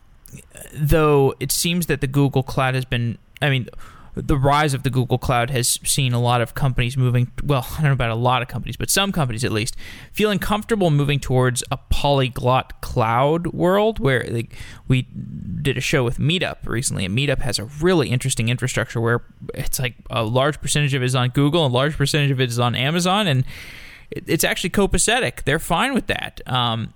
[0.73, 3.69] though it seems that the Google Cloud has been, I mean,
[4.15, 7.31] the rise of the Google Cloud has seen a lot of companies moving.
[7.43, 9.77] Well, I don't know about a lot of companies, but some companies at least
[10.13, 14.55] feeling comfortable moving towards a polyglot cloud world where like
[14.89, 19.23] we did a show with Meetup recently, and Meetup has a really interesting infrastructure where
[19.55, 22.41] it's like a large percentage of it is on Google, and a large percentage of
[22.41, 23.45] it is on Amazon, and
[24.11, 25.45] it's actually copacetic.
[25.45, 26.41] They're fine with that.
[26.47, 26.93] Um,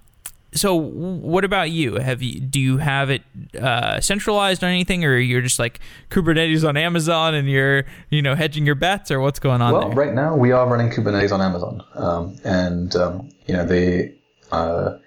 [0.57, 1.97] so what about you?
[1.97, 3.23] Have you do you have it
[3.59, 8.35] uh, centralized or anything or you're just like kubernetes on amazon and you're you know
[8.35, 9.97] hedging your bets or what's going on well there?
[9.97, 11.83] right now we are running kubernetes on amazon.
[11.95, 14.14] Um, and um, you know the
[14.53, 14.99] uh,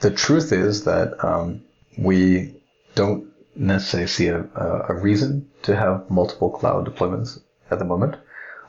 [0.00, 1.62] the truth is that um,
[1.98, 2.54] we
[2.94, 3.26] don't
[3.56, 4.40] necessarily see a,
[4.88, 7.38] a, reason to have multiple cloud deployments
[7.70, 8.16] at the moment.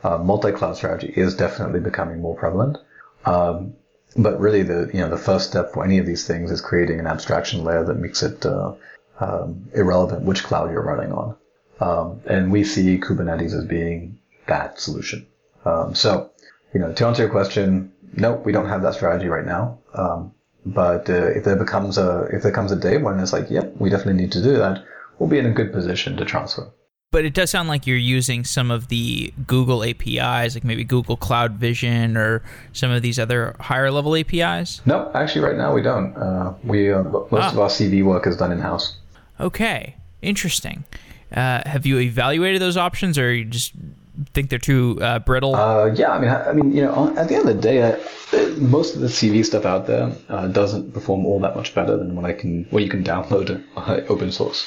[0.03, 2.77] Uh, multi-cloud strategy is definitely becoming more prevalent.
[3.25, 3.73] Um,
[4.15, 6.99] but really, the you know the first step for any of these things is creating
[6.99, 8.73] an abstraction layer that makes it uh,
[9.19, 11.35] um, irrelevant which cloud you're running on.
[11.79, 15.25] Um, and we see Kubernetes as being that solution.
[15.65, 16.31] Um, so,
[16.73, 19.79] you know, to answer your question, no, we don't have that strategy right now.
[19.93, 20.33] Um,
[20.65, 23.73] but uh, if there becomes a if there comes a day when it's like, yep,
[23.77, 24.83] we definitely need to do that,
[25.17, 26.71] we'll be in a good position to transfer
[27.13, 31.15] but it does sound like you're using some of the Google APIs, like maybe Google
[31.15, 32.41] Cloud Vision or
[32.73, 34.81] some of these other higher level APIs.
[34.87, 36.17] No, actually, right now we don't.
[36.17, 37.51] Uh, we uh, most ah.
[37.51, 38.97] of our CV work is done in house.
[39.39, 40.85] Okay, interesting.
[41.31, 43.73] Uh, have you evaluated those options, or you just
[44.33, 45.55] think they're too uh, brittle?
[45.55, 47.83] Uh, yeah, I mean, I, I, mean, you know, at the end of the day,
[47.83, 47.97] uh,
[48.57, 50.09] most of the CV stuff out there
[50.51, 53.63] doesn't perform all that much better than what I can, what you can download
[54.09, 54.65] open source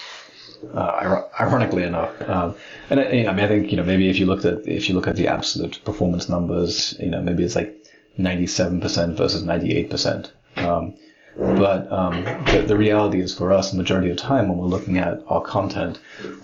[0.75, 2.21] uh, ironically enough.
[2.29, 2.55] Um,
[2.91, 4.95] and I, I mean, I think you know maybe if you looked at if you
[4.95, 7.77] look at the absolute performance numbers, you know, maybe it's like
[8.19, 10.31] 97% versus 98%.
[10.57, 10.95] Um,
[11.37, 14.67] but um, the, the, reality is for us, the majority of the time when we're
[14.67, 15.99] looking at our content,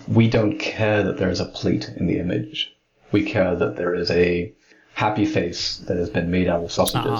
[0.07, 2.75] we don't care that there is a plate in the image.
[3.11, 4.53] We care that there is a
[4.93, 7.19] happy face that has been made out of sausages.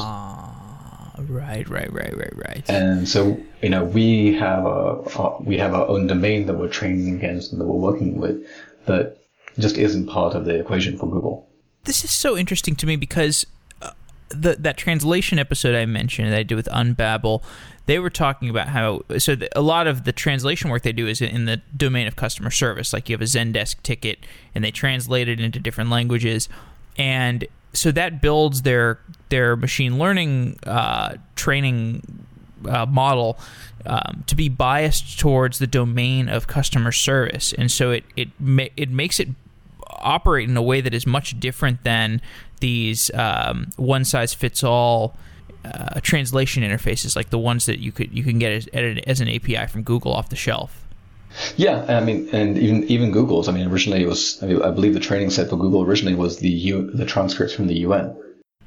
[1.19, 2.69] Right, right, right, right, right.
[2.69, 7.15] And so, you know, we have a, we have our own domain that we're training
[7.15, 8.45] against and that we're working with
[8.85, 9.17] that
[9.59, 11.47] just isn't part of the equation for Google.
[11.83, 13.45] This is so interesting to me because
[13.81, 13.91] uh,
[14.29, 17.43] the that translation episode I mentioned that I did with Unbabel,
[17.85, 21.07] they were talking about how so the, a lot of the translation work they do
[21.07, 22.93] is in the domain of customer service.
[22.93, 24.19] Like you have a Zendesk ticket
[24.55, 26.49] and they translate it into different languages,
[26.97, 28.99] and so that builds their
[29.33, 32.03] their machine learning uh, training
[32.69, 33.39] uh, model
[33.87, 38.73] um, to be biased towards the domain of customer service, and so it it ma-
[38.77, 39.29] it makes it
[39.89, 42.21] operate in a way that is much different than
[42.59, 45.17] these um, one size fits all.
[45.65, 48.67] Uh, translation interfaces like the ones that you could you can get as,
[49.07, 50.85] as an API from Google off the shelf.
[51.55, 53.47] Yeah, I mean, and even even Google's.
[53.47, 54.43] I mean, originally it was.
[54.43, 57.55] I, mean, I believe the training set for Google originally was the U, the transcripts
[57.55, 58.15] from the UN.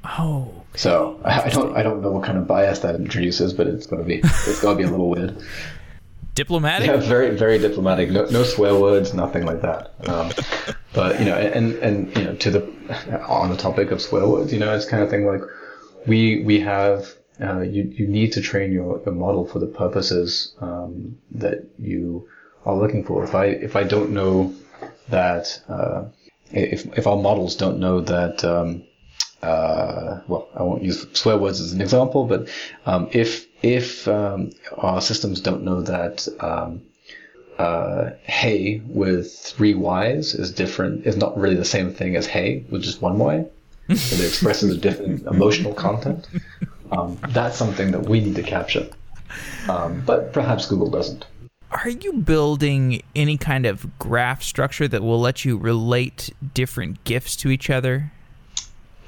[0.03, 0.53] Oh.
[0.69, 0.77] Okay.
[0.77, 3.87] So I, I, don't I don't know what kind of bias that introduces, but it's
[3.87, 5.37] gonna be it's gonna be a little weird.
[6.35, 6.87] Diplomatic.
[6.87, 8.11] Yeah, very very diplomatic.
[8.11, 9.93] No no swear words, nothing like that.
[10.07, 10.31] Um,
[10.93, 14.53] but you know, and and you know, to the on the topic of swear words,
[14.53, 15.41] you know, it's kind of thing like
[16.05, 20.55] we we have uh, you you need to train your, your model for the purposes
[20.59, 22.27] um, that you
[22.65, 23.23] are looking for.
[23.23, 24.53] If I if I don't know
[25.09, 26.05] that uh,
[26.51, 28.83] if if our models don't know that um,
[29.41, 32.49] uh, well, I won't use swear words as an example, but
[32.85, 36.81] um, if if um, our systems don't know that um,
[37.59, 42.65] uh, hey with three y's is different, is not really the same thing as hey
[42.69, 43.45] with just one y,
[43.89, 46.27] it expresses a different emotional content.
[46.91, 48.89] Um, that's something that we need to capture,
[49.69, 51.25] um, but perhaps Google doesn't.
[51.69, 57.35] Are you building any kind of graph structure that will let you relate different GIFs
[57.37, 58.13] to each other?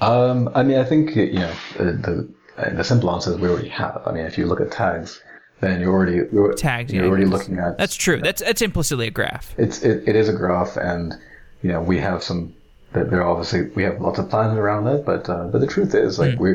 [0.02, 2.30] Um, I mean, I think you know the
[2.74, 4.02] the simple answer is we already have.
[4.06, 5.22] I mean, if you look at tags,
[5.60, 6.94] then you're already you're, tags.
[6.94, 7.78] You're yeah, already looking at.
[7.78, 8.22] That's true.
[8.22, 9.54] That's that's implicitly a graph.
[9.58, 11.16] It's it, it is a graph, and
[11.62, 12.56] you know we have some.
[12.94, 15.68] That There are obviously we have lots of plans around that, but uh, but the
[15.68, 16.40] truth is like mm.
[16.40, 16.50] we,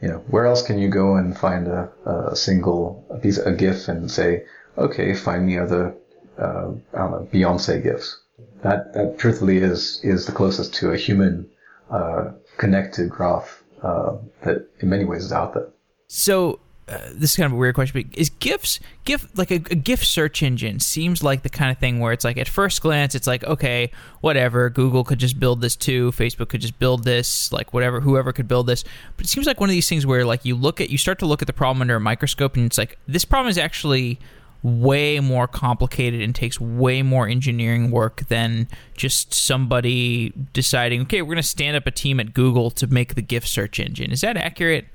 [0.00, 3.52] you know, where else can you go and find a, a single a piece a
[3.52, 4.44] GIF and say,
[4.78, 5.94] okay, find me other
[6.38, 8.20] uh, I don't know Beyonce GIFs.
[8.62, 11.48] That that truthfully is is the closest to a human
[11.90, 15.68] uh, connected graph uh, that in many ways is out there.
[16.08, 19.56] So uh, this is kind of a weird question, but is GIFs GIF like a,
[19.56, 22.80] a, GIF search engine seems like the kind of thing where it's like at first
[22.80, 23.90] glance it's like okay
[24.20, 28.32] whatever Google could just build this too, Facebook could just build this, like whatever whoever
[28.32, 28.84] could build this,
[29.16, 31.18] but it seems like one of these things where like you look at you start
[31.18, 34.20] to look at the problem under a microscope and it's like this problem is actually
[34.66, 41.34] way more complicated and takes way more engineering work than just somebody deciding, okay, we're
[41.34, 44.10] going to stand up a team at Google to make the GIF search engine.
[44.10, 44.86] Is that accurate?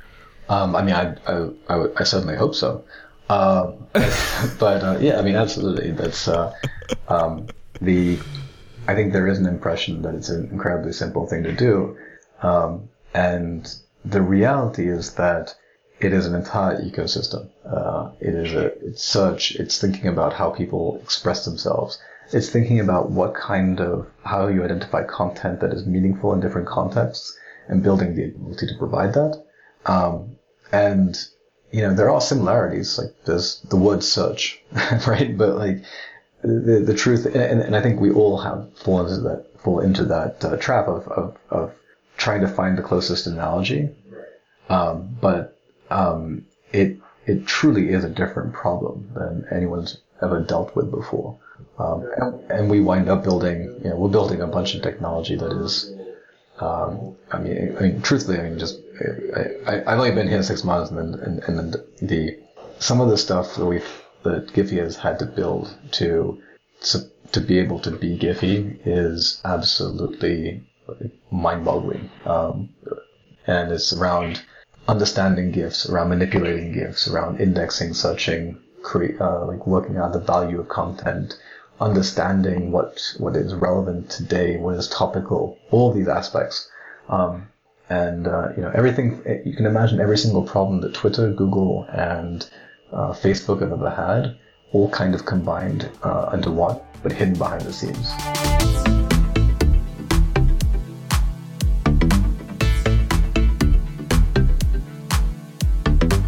[0.49, 2.84] Um, I mean, I, I, I, I, certainly hope so.
[3.29, 3.88] Um,
[4.60, 5.91] but uh, yeah, I mean, absolutely.
[5.91, 6.53] That's uh,
[7.07, 7.47] um,
[7.79, 8.19] the.
[8.88, 11.95] I think there is an impression that it's an incredibly simple thing to do,
[12.41, 15.55] um, and the reality is that
[16.02, 17.48] it is an entire ecosystem.
[17.64, 19.56] Uh, it is a it's search.
[19.56, 22.00] It's thinking about how people express themselves.
[22.34, 26.68] It's thinking about what kind of how you identify content that is meaningful in different
[26.68, 27.38] contexts
[27.68, 29.44] and building the ability to provide that.
[29.86, 30.38] Um,
[30.72, 31.16] and
[31.72, 32.98] you know there are similarities.
[32.98, 34.60] Like there's the word search,
[35.08, 35.38] right?
[35.38, 35.84] But like
[36.42, 40.06] the the truth, and, and I think we all have fallen into that fall into
[40.06, 41.74] that uh, trap of, of of
[42.18, 43.90] trying to find the closest analogy.
[44.70, 45.61] Um, but
[45.91, 51.38] um, it it truly is a different problem than anyone's ever dealt with before.
[51.77, 55.36] Um, and, and, we wind up building, you know, we're building a bunch of technology
[55.36, 55.93] that is,
[56.60, 58.80] um, I mean, I mean, truthfully, I mean, just,
[59.67, 62.39] I, have only been here six months and then, and, and then the,
[62.80, 66.41] some of the stuff that we've, that Giphy has had to build to,
[67.32, 70.63] to be able to be Giphy is absolutely
[71.32, 72.10] mind boggling.
[72.25, 72.69] Um,
[73.47, 74.41] and it's around,
[74.88, 80.60] understanding GIFs, around manipulating GIFs, around indexing, searching, cre- uh, like working out the value
[80.60, 81.38] of content,
[81.80, 86.70] understanding what what is relevant today, what is topical, all these aspects.
[87.10, 87.48] Um,
[87.89, 92.50] and uh, you know everything you can imagine every single problem that Twitter, Google, and
[92.91, 94.38] uh, Facebook have ever had,
[94.72, 98.12] all kind of combined uh, into one, but hidden behind the scenes.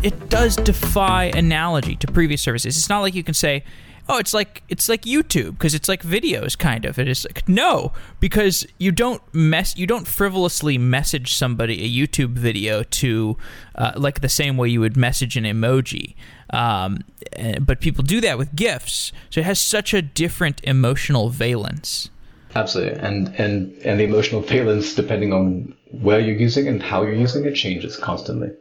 [0.04, 2.78] It does defy analogy to previous services.
[2.78, 3.64] It's not like you can say,
[4.10, 7.48] "Oh, it's like it's like YouTube because it's like videos kind of." It is like
[7.48, 13.38] no, because you don't mess you don't frivolously message somebody a YouTube video to
[13.76, 16.16] uh, like the same way you would message an emoji.
[16.50, 17.00] Um,
[17.34, 22.10] eh, but people do that with GIFs, so it has such a different emotional valence.
[22.56, 27.14] Absolutely, and and and the emotional valence, depending on where you're using and how you're
[27.14, 28.52] using it, changes constantly.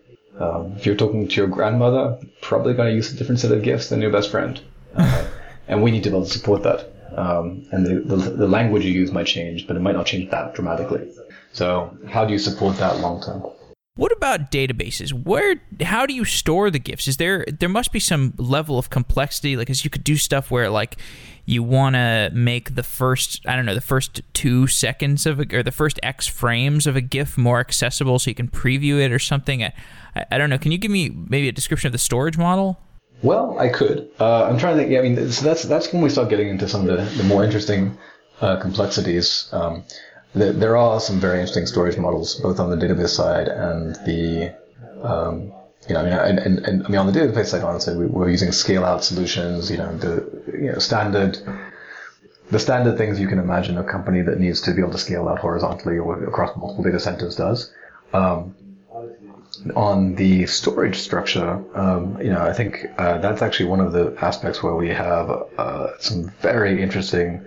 [0.42, 3.62] Um, if you're talking to your grandmother, probably going to use a different set of
[3.62, 4.60] gifts than your best friend.
[4.96, 5.26] Uh,
[5.68, 6.92] and we need to be able to support that.
[7.16, 10.30] Um, and the, the, the, language you use might change, but it might not change
[10.30, 11.12] that dramatically.
[11.52, 13.44] So how do you support that long term?
[13.94, 15.12] What about databases?
[15.12, 17.08] Where, how do you store the GIFs?
[17.08, 20.50] Is there, there must be some level of complexity, like, as you could do stuff
[20.50, 20.96] where, like,
[21.44, 25.56] you want to make the first i don't know the first two seconds of a,
[25.56, 29.12] or the first x frames of a gif more accessible so you can preview it
[29.12, 29.64] or something?
[29.64, 29.72] I,
[30.30, 30.58] I, don't know.
[30.58, 32.80] Can you give me maybe a description of the storage model?
[33.22, 34.08] Well i could.
[34.18, 36.66] Uh, i'm trying to yeah, i mean so that's that's when we start getting into
[36.66, 37.98] some of the, the more interesting
[38.40, 39.48] uh, complexities.
[39.52, 39.84] Um,
[40.34, 44.54] there are some very interesting storage models both on the database side and the
[45.02, 45.52] um,
[45.88, 48.06] you know, I mean, and, and, and I mean, on the database side, honestly, we,
[48.06, 51.38] we're using scale out solutions, you know, the, you know, standard,
[52.50, 55.28] the standard things you can imagine a company that needs to be able to scale
[55.28, 57.72] out horizontally or across multiple data centers does.
[58.12, 58.54] Um,
[59.74, 64.16] on the storage structure, um, you know, I think uh, that's actually one of the
[64.20, 67.44] aspects where we have uh, some very interesting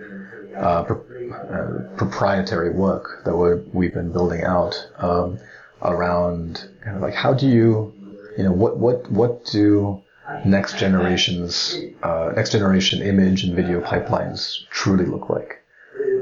[0.56, 3.36] uh, uh, proprietary work that
[3.72, 4.74] we have been building out.
[4.98, 5.38] Um,
[5.82, 7.92] around kind of like how do you,
[8.36, 10.02] you know, what what what do
[10.44, 15.62] next generations, uh, next generation image and video pipelines truly look like?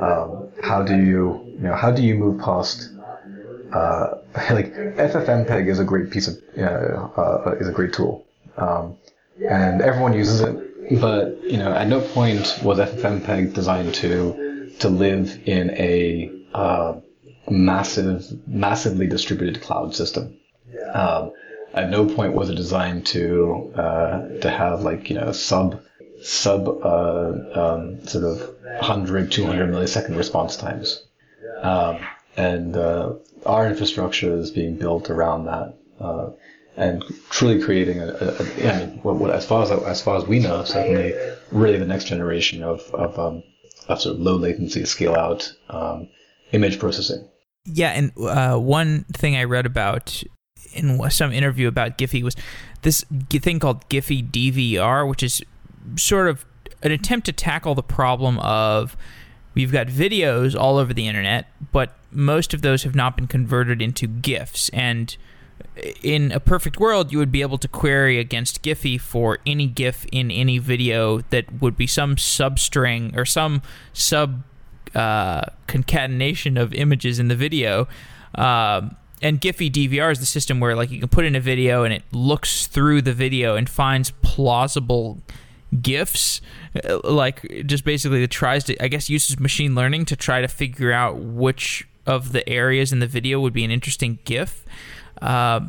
[0.00, 2.90] Um, how do you, you know, how do you move past
[3.72, 4.18] uh,
[4.50, 8.24] like FFmpeg is a great piece of uh, uh, is a great tool,
[8.56, 8.96] um,
[9.48, 10.63] and everyone uses it.
[10.90, 17.00] But you know, at no point was FFmpeg designed to to live in a uh,
[17.48, 20.36] massive, massively distributed cloud system.
[20.92, 21.32] Um,
[21.72, 25.80] at no point was it designed to uh, to have like you know sub
[26.22, 31.02] sub uh, um, sort of 100, 200 millisecond response times.
[31.60, 31.98] Um,
[32.36, 33.14] and uh,
[33.46, 36.30] our infrastructure is being built around that, uh,
[36.76, 40.16] and truly creating a, a, a I mean, what, what, as far as as far
[40.16, 41.14] as we know, certainly
[41.50, 43.42] really the next generation of of, um,
[43.88, 46.08] of sort of low latency scale out um,
[46.52, 47.28] image processing.
[47.66, 50.22] Yeah, and uh, one thing I read about
[50.74, 52.36] in some interview about Giphy was
[52.82, 55.42] this thing called Giphy DVR, which is
[55.96, 56.44] sort of
[56.82, 58.96] an attempt to tackle the problem of
[59.54, 63.80] we've got videos all over the internet, but most of those have not been converted
[63.80, 64.68] into GIFs.
[64.70, 65.16] And
[66.02, 70.06] in a perfect world, you would be able to query against Giphy for any GIF
[70.12, 73.62] in any video that would be some substring or some
[73.92, 74.42] sub
[74.94, 77.88] uh, concatenation of images in the video.
[78.34, 81.82] Um, and Giphy DVR is the system where like you can put in a video
[81.82, 85.18] and it looks through the video and finds plausible
[85.80, 86.40] gifs
[86.84, 90.46] uh, like just basically it tries to i guess uses machine learning to try to
[90.46, 94.64] figure out which of the areas in the video would be an interesting gif
[95.24, 95.60] uh,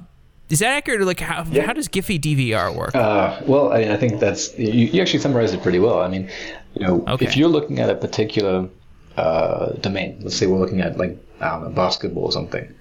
[0.49, 1.65] is that accurate like how, yeah.
[1.65, 5.53] how does giphy dvr work uh, well I, I, think that's you, you, actually summarized
[5.53, 6.29] it pretty well i mean
[6.73, 7.25] you know okay.
[7.25, 8.69] if you're looking at a particular
[9.17, 12.73] uh, domain let's say we're looking at like i don't know basketball or something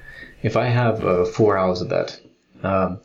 [0.43, 2.21] if i have uh, four hours of that
[2.63, 3.01] um,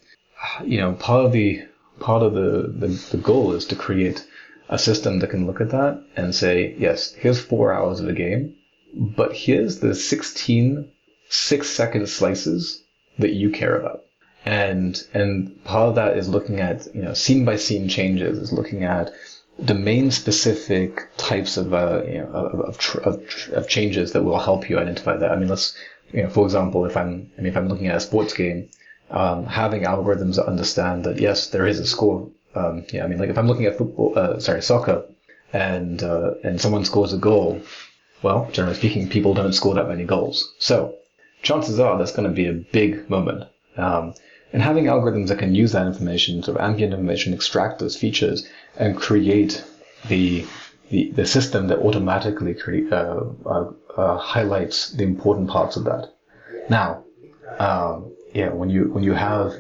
[0.64, 1.64] you know part of the
[2.00, 4.26] part of the, the, the goal is to create
[4.70, 8.14] a system that can look at that and say, yes, here's four hours of a
[8.14, 8.56] game,
[8.94, 10.92] but here's the 16
[11.32, 12.84] six second slices
[13.20, 14.04] that you care about.
[14.46, 18.52] And, and part of that is looking at, you know, scene by scene changes, is
[18.52, 19.12] looking at
[19.64, 24.70] domain specific types of, uh, you know, of, of, of, of changes that will help
[24.70, 25.32] you identify that.
[25.32, 25.78] I mean, let's,
[26.12, 28.70] you know, for example, if I'm, I mean, if I'm looking at a sports game,
[29.12, 32.30] um, having algorithms that understand that yes, there is a score.
[32.56, 35.04] Um, yeah, I mean, like if I'm looking at football, uh, sorry, soccer,
[35.54, 37.62] and uh, and someone scores a goal,
[38.22, 40.54] well, generally speaking, people don't score that many goals.
[40.60, 40.96] So
[41.42, 43.50] chances are that's going to be a big moment.
[43.78, 44.14] Um,
[44.52, 48.48] and having algorithms that can use that information, sort of ambient information, extract those features,
[48.78, 49.64] and create
[50.08, 50.46] the
[50.90, 56.12] the, the system that automatically create, uh, uh, uh highlights the important parts of that.
[56.68, 57.04] Now,
[57.60, 59.54] um, yeah, when you when you have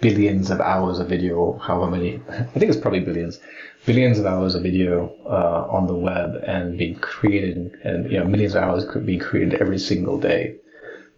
[0.00, 3.38] billions of hours of video, however many, I think it's probably billions,
[3.84, 8.24] billions of hours of video uh, on the web and being created, and you know
[8.24, 10.56] millions of hours could be created every single day.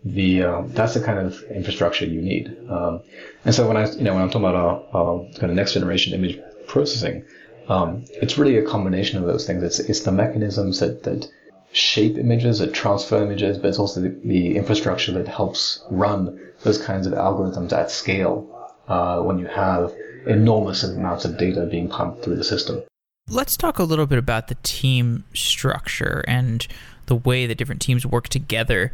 [0.04, 2.56] The um, that's the kind of infrastructure you need.
[2.68, 3.00] Um,
[3.44, 6.12] and so when I you know when I'm talking about uh, kind of next generation
[6.12, 7.24] image processing,
[7.68, 9.62] um, it's really a combination of those things.
[9.62, 11.26] It's it's the mechanisms that that
[11.72, 16.78] shape images, that transfer images, but it's also the, the infrastructure that helps run those
[16.78, 18.48] kinds of algorithms at scale
[18.88, 19.92] uh, when you have
[20.26, 22.82] enormous amounts of data being pumped through the system.
[23.28, 26.66] Let's talk a little bit about the team structure and
[27.06, 28.92] the way that different teams work together.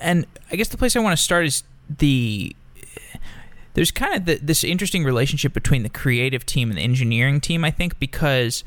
[0.00, 2.54] And I guess the place I want to start is the
[3.74, 7.64] there's kind of the, this interesting relationship between the creative team and the engineering team.
[7.64, 8.62] I think because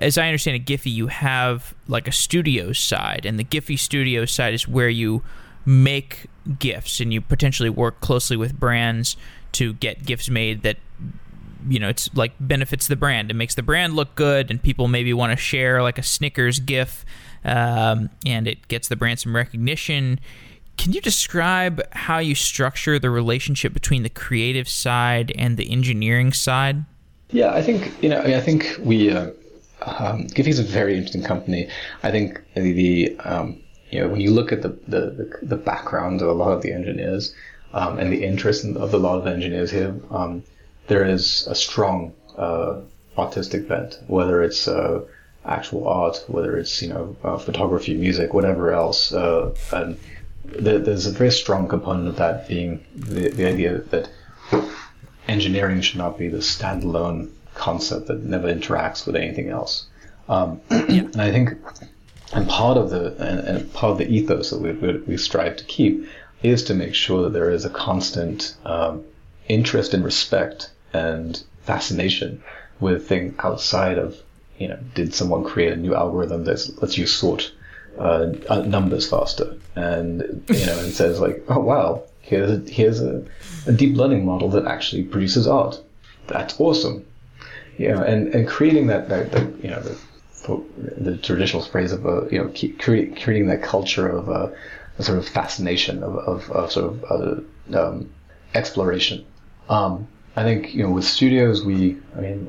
[0.00, 4.24] as I understand it, Giphy, you have like a studio side, and the Giphy studio
[4.24, 5.22] side is where you
[5.64, 6.26] make
[6.58, 9.16] gifts and you potentially work closely with brands
[9.52, 10.76] to get gifts made that
[11.68, 14.88] you know it's like benefits the brand it makes the brand look good and people
[14.88, 17.04] maybe want to share like a snickers gif
[17.44, 20.18] um, and it gets the brand some recognition
[20.76, 26.32] can you describe how you structure the relationship between the creative side and the engineering
[26.32, 26.84] side
[27.30, 29.30] yeah i think you know i, mean, I think we uh,
[29.82, 31.68] um, Giphy is a very interesting company
[32.02, 33.62] i think the um,
[33.92, 36.72] you know, when you look at the, the, the background of a lot of the
[36.72, 37.34] engineers
[37.74, 40.42] um, and the interest of a lot of the engineers here, um,
[40.86, 42.80] there is a strong uh,
[43.18, 45.02] artistic bent, whether it's uh,
[45.44, 49.12] actual art, whether it's you know uh, photography, music, whatever else.
[49.12, 49.54] Uh,
[50.44, 54.10] there's a very strong component of that being the, the idea that
[55.28, 59.86] engineering should not be the standalone concept that never interacts with anything else.
[60.28, 61.56] Um, and I think
[62.32, 65.56] and part of the and, and part of the ethos that we, we, we strive
[65.56, 66.06] to keep
[66.42, 69.04] is to make sure that there is a constant um,
[69.48, 72.42] interest and respect and fascination
[72.80, 74.16] with things outside of,
[74.58, 77.52] you know, did someone create a new algorithm that lets you sort
[77.98, 79.56] uh, numbers faster?
[79.76, 83.24] And, you know, and says like, oh wow, here's a, here's a,
[83.66, 85.80] a deep learning model that actually produces art.
[86.26, 87.06] That's awesome.
[87.78, 89.98] You know, and, and creating that, that, that you know, the,
[90.98, 94.54] the traditional phrase of a, you know, keep creating, that culture of a,
[94.98, 97.04] a sort of fascination of, of, of sort of
[97.74, 98.10] uh, um,
[98.54, 99.24] exploration.
[99.68, 102.48] Um, I think you know with studios we I mean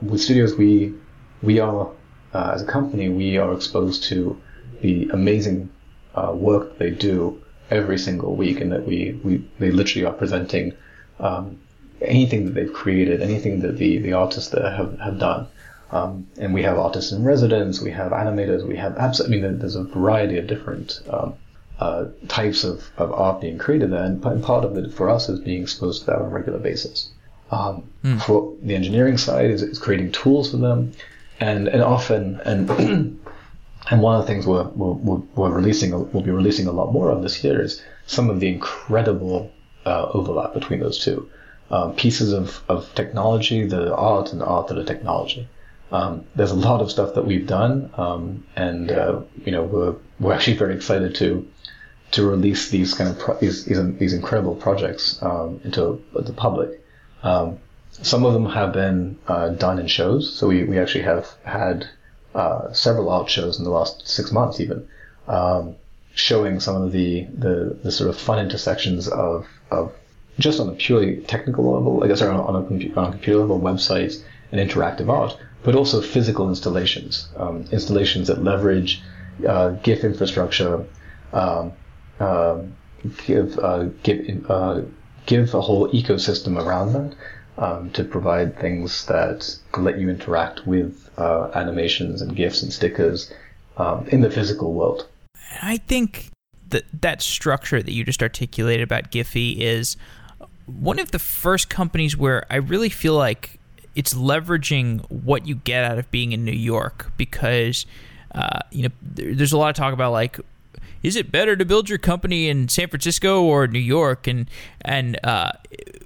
[0.00, 0.94] with studios we
[1.42, 1.90] we are
[2.34, 4.40] uh, as a company we are exposed to
[4.80, 5.70] the amazing
[6.14, 10.72] uh, work they do every single week and that we, we they literally are presenting
[11.18, 11.58] um,
[12.00, 15.46] anything that they've created anything that the, the artists there have, have done
[15.92, 19.58] um, and we have artists in residence we have animators we have abs- I mean
[19.58, 21.34] there's a variety of different um,
[21.80, 24.04] uh, types of, of art being created there.
[24.04, 27.08] And part of it for us is being exposed to that on a regular basis.
[27.50, 28.20] Um, mm.
[28.20, 30.92] For the engineering side, is, is creating tools for them,
[31.40, 32.70] and and often and
[33.90, 37.10] and one of the things we're, we're, we're releasing we'll be releasing a lot more
[37.10, 39.50] of this year is some of the incredible
[39.86, 41.28] uh, overlap between those two
[41.70, 45.48] um, pieces of, of technology, the art and the art of the technology.
[45.92, 49.94] Um, there's a lot of stuff that we've done, um, and uh, you know we're
[50.20, 51.48] we're actually very excited to
[52.12, 56.84] to release these kind of pro- these, these, these incredible projects um, into the public.
[57.22, 57.58] Um,
[57.92, 61.88] some of them have been uh, done in shows, so we, we actually have had
[62.34, 64.86] uh, several art shows in the last six months, even
[65.28, 65.76] um,
[66.14, 69.92] showing some of the, the, the sort of fun intersections of of
[70.38, 73.60] just on a purely technical level, I guess, on on a, on a computer level,
[73.60, 74.22] websites
[74.52, 79.02] and interactive art, but also physical installations, um, installations that leverage
[79.46, 80.84] uh, GIF infrastructure,
[81.32, 81.72] um,
[82.18, 82.74] um,
[83.26, 84.82] give uh, give uh,
[85.26, 87.14] give a whole ecosystem around that
[87.60, 93.32] um, to provide things that let you interact with uh, animations and gifs and stickers
[93.76, 95.06] um, in the physical world.
[95.62, 96.30] I think
[96.70, 99.96] that that structure that you just articulated about Giphy is
[100.66, 103.58] one of the first companies where I really feel like
[103.94, 107.84] it's leveraging what you get out of being in New York because
[108.34, 110.38] uh, you know there's a lot of talk about like
[111.02, 114.26] is it better to build your company in San Francisco or New York?
[114.26, 114.48] And
[114.82, 115.52] and uh,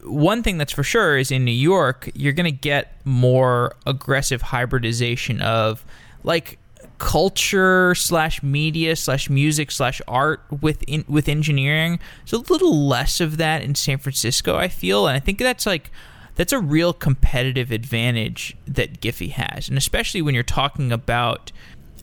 [0.05, 4.43] one thing that's for sure is in New York, you're going to get more aggressive
[4.43, 5.85] hybridization of
[6.23, 6.59] like
[6.99, 11.99] culture slash media slash music slash art with with engineering.
[12.25, 15.67] So a little less of that in San Francisco, I feel, and I think that's
[15.67, 15.91] like
[16.37, 21.53] that's a real competitive advantage that Giphy has, and especially when you're talking about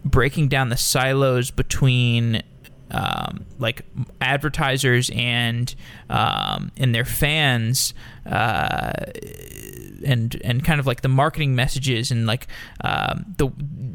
[0.04, 2.42] breaking down the silos between
[2.92, 3.84] um, like
[4.20, 5.74] advertisers and
[6.10, 7.94] um, and their fans
[8.26, 8.92] uh,
[10.06, 12.48] and and kind of like the marketing messages and like
[12.84, 13.50] um, the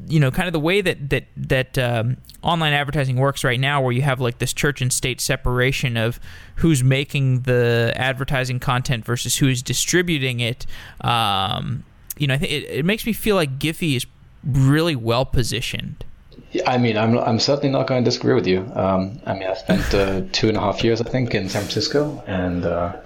[0.09, 3.83] you know kind of the way that that that um, online advertising works right now
[3.83, 6.19] where you have like this church and state separation of
[6.57, 10.67] who's making the advertising content versus who's distributing it
[11.03, 11.85] um,
[12.17, 14.07] you know I think it, it makes me feel like Giphy is
[14.43, 16.05] really well positioned
[16.65, 18.71] I mean, I'm I'm certainly not going to disagree with you.
[18.75, 21.63] Um, I mean, I spent uh, two and a half years, I think, in San
[21.63, 22.97] Francisco, and uh,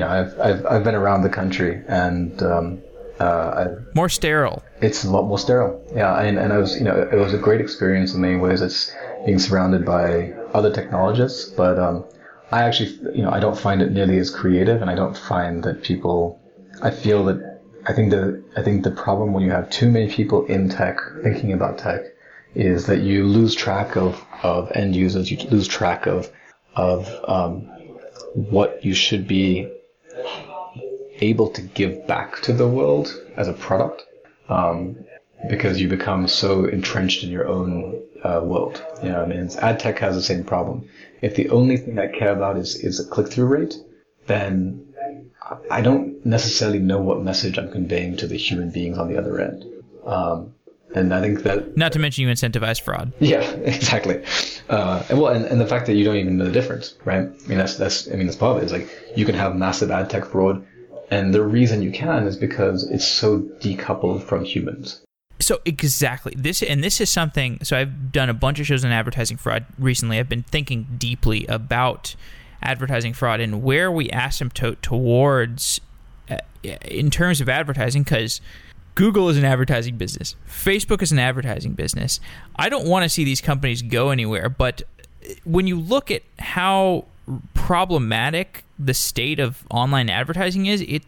[0.00, 2.82] know, I've, I've I've been around the country, and um,
[3.18, 4.62] uh, more sterile.
[4.80, 5.82] It's a lot more sterile.
[5.94, 8.62] Yeah, and, and I was, you know, it was a great experience in many ways.
[8.62, 8.92] It's
[9.26, 12.04] being surrounded by other technologists, but um,
[12.50, 15.62] I actually, you know, I don't find it nearly as creative, and I don't find
[15.64, 16.40] that people.
[16.82, 20.10] I feel that I think the I think the problem when you have too many
[20.10, 22.00] people in tech thinking about tech
[22.54, 26.30] is that you lose track of, of end users, you lose track of
[26.76, 27.62] of um,
[28.34, 29.68] what you should be
[31.20, 34.04] able to give back to the world as a product,
[34.48, 34.96] um,
[35.48, 38.82] because you become so entrenched in your own uh, world.
[39.02, 40.88] You know, I mean, ad tech has the same problem.
[41.20, 43.74] If the only thing I care about is is a click through rate,
[44.26, 44.94] then
[45.70, 49.40] I don't necessarily know what message I'm conveying to the human beings on the other
[49.40, 49.64] end.
[50.04, 50.54] Um,
[50.94, 53.12] and I think that not to mention you incentivize fraud.
[53.20, 54.22] Yeah, exactly.
[54.68, 57.22] Uh, and well, and, and the fact that you don't even know the difference, right?
[57.22, 58.66] I mean, that's that's I mean, that's part of it.
[58.66, 60.66] Is like you can have massive ad tech fraud,
[61.10, 65.02] and the reason you can is because it's so decoupled from humans.
[65.40, 67.58] So exactly this, and this is something.
[67.62, 70.18] So I've done a bunch of shows on advertising fraud recently.
[70.18, 72.14] I've been thinking deeply about
[72.62, 75.80] advertising fraud and where we asymptote towards
[76.30, 78.40] uh, in terms of advertising because
[78.94, 80.36] Google is an advertising business.
[80.48, 82.20] Facebook is an advertising business.
[82.56, 84.82] I don't want to see these companies go anywhere, but
[85.24, 87.04] eh, when you look at how
[87.54, 91.02] problematic the state of online advertising is, it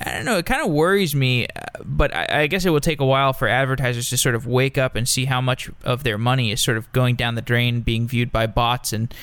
[0.00, 0.38] I don't know.
[0.38, 3.32] It kind of worries me, uh, but I, I, guess it will take a while
[3.32, 6.60] for advertisers to sort of wake up and see how much of their money is
[6.62, 9.14] sort of going down the drain, being viewed by bots and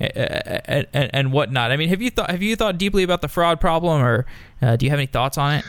[0.00, 1.70] and, and whatnot.
[1.70, 4.26] I mean, have you thought have you thought deeply about the fraud problem, or
[4.62, 5.64] uh, do you have any thoughts on it?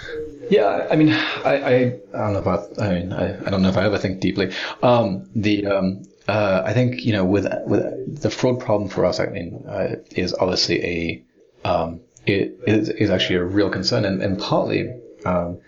[0.49, 1.75] Yeah, I mean, I, I,
[2.13, 2.79] I don't know about.
[2.79, 4.53] I mean, I, I don't know if I ever think deeply.
[4.83, 9.19] Um, the um, uh, I think you know with with the fraud problem for us,
[9.19, 11.23] I mean, uh, is obviously a
[11.67, 14.93] um, it is, is actually a real concern, and, and partly
[15.25, 15.59] um,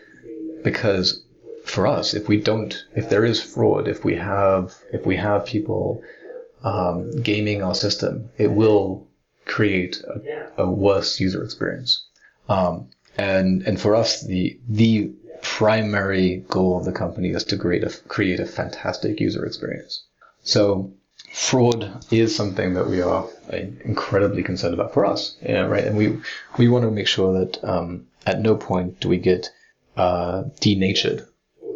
[0.64, 1.24] because
[1.66, 5.46] for us, if we don't, if there is fraud, if we have, if we have
[5.46, 6.02] people
[6.64, 9.08] um, gaming our system, it will
[9.46, 12.06] create a, a worse user experience.
[12.50, 17.84] Um, and and for us, the the primary goal of the company is to create
[17.84, 20.04] a create a fantastic user experience.
[20.44, 20.94] So
[21.38, 23.28] fraud is something that we are
[23.86, 25.84] incredibly concerned about for us, right?
[25.84, 26.18] And we
[26.58, 29.52] we want to make sure that um, at no point do we get
[29.96, 31.28] uh, denatured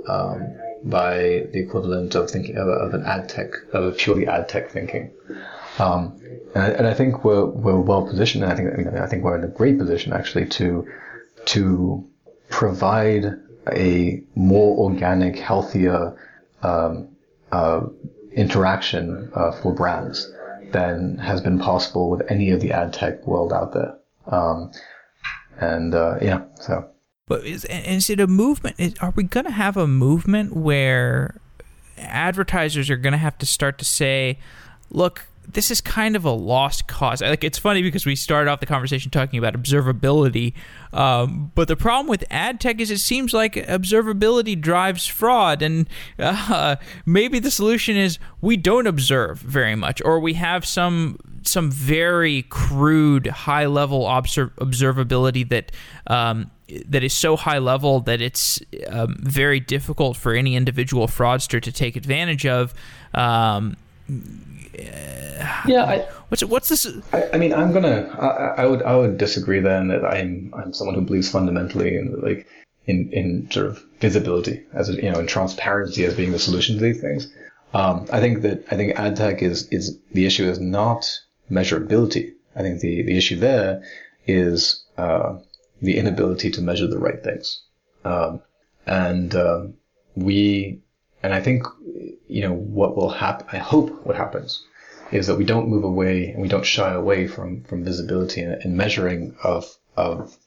[0.08, 4.50] um, by the equivalent of thinking of, of, an ad tech of a purely ad
[4.50, 5.12] tech thinking.
[5.78, 6.20] Um,
[6.56, 8.44] and, I, and, I, think we're we're well positioned.
[8.44, 10.88] And I think I, mean, I think we're in a great position actually to
[11.54, 12.04] to
[12.50, 13.26] provide
[13.72, 16.18] a more organic, healthier
[16.64, 17.10] um,
[17.52, 17.82] uh,
[18.32, 20.32] interaction uh, for brands
[20.72, 23.98] than has been possible with any of the ad tech world out there.
[24.28, 24.72] Um,
[25.60, 26.88] and uh, yeah, so.
[27.28, 28.76] But is, is it a movement?
[28.80, 31.40] Is, are we going to have a movement where
[31.98, 34.40] advertisers are going to have to start to say,
[34.90, 37.22] look, this is kind of a lost cause.
[37.22, 40.54] Like it's funny because we started off the conversation talking about observability,
[40.94, 45.90] um, but the problem with ad tech is it seems like observability drives fraud, and
[46.20, 46.76] uh,
[47.06, 52.44] maybe the solution is we don't observe very much, or we have some some very
[52.44, 55.72] crude high level observ- observability that.
[56.08, 56.52] Um,
[56.88, 61.70] that is so high level that it's um, very difficult for any individual fraudster to
[61.70, 62.74] take advantage of.
[65.68, 65.98] Yeah, I,
[66.30, 66.88] what's what's this?
[67.14, 68.08] I, I mean, I'm gonna.
[68.20, 72.20] I, I, would I would disagree then that I'm I'm someone who believes fundamentally in
[72.22, 72.48] like
[72.86, 76.76] in in sort of visibility as a, you know in transparency as being the solution
[76.78, 77.32] to these things.
[77.74, 81.08] Um, I think that I think ad tech is is the issue is not
[81.50, 82.34] measurability.
[82.56, 83.84] I think the the issue there
[84.28, 85.38] is uh,
[85.82, 87.62] the inability to measure the right things.
[88.04, 88.42] Um,
[88.86, 89.74] and um,
[90.16, 90.82] we
[91.24, 91.64] and I think
[92.28, 94.64] you know, what will happen, I hope what happens
[95.12, 98.54] is that we don't move away and we don't shy away from, from visibility and,
[98.64, 99.66] and measuring of,
[99.98, 100.38] of,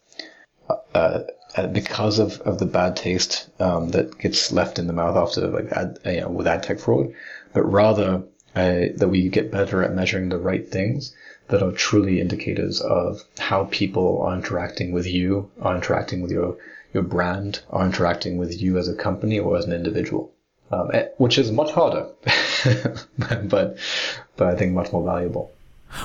[0.94, 1.20] uh,
[1.56, 5.46] uh, because of, of the bad taste, um, that gets left in the mouth after
[5.48, 7.12] like ad, you know, with ad tech fraud,
[7.52, 8.22] but rather,
[8.56, 11.14] uh, that we get better at measuring the right things
[11.48, 16.56] that are truly indicators of how people are interacting with you, are interacting with your,
[16.92, 20.33] your brand, are interacting with you as a company or as an individual
[20.70, 22.08] um, eh, which is much harder,
[23.44, 23.76] but
[24.36, 25.52] but I think much more valuable.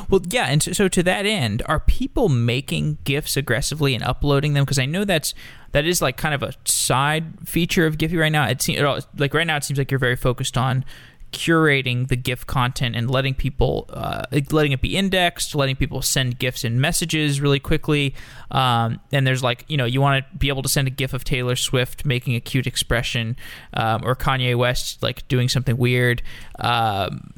[0.10, 4.54] Well, yeah, and so, so, to that end, are people making gifs aggressively and uploading
[4.54, 4.64] them?
[4.64, 5.34] Because I know that's
[5.72, 8.48] that is like kind of a side feature of Giphy right now.
[8.48, 8.82] It seems
[9.18, 10.86] like right now it seems like you're very focused on
[11.32, 16.40] curating the GIF content and letting people, uh, letting it be indexed, letting people send
[16.40, 18.16] GIFs and messages really quickly.
[18.52, 21.14] Um, and there's like, you know, you want to be able to send a GIF
[21.14, 23.36] of Taylor Swift making a cute expression
[23.74, 26.22] um, or Kanye West like doing something weird.
[26.60, 27.32] Um,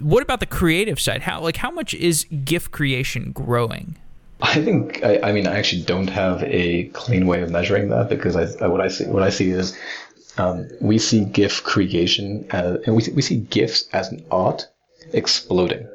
[0.00, 1.22] what about the creative side?
[1.22, 3.96] How like how much is GIF creation growing?
[4.40, 8.08] I think I, I, mean I actually don't have a clean way of measuring that
[8.08, 9.76] because I, what I see what I see is
[10.38, 14.68] um, we see GIF creation as, and we see, we see GIFs as an art
[15.12, 15.88] exploding.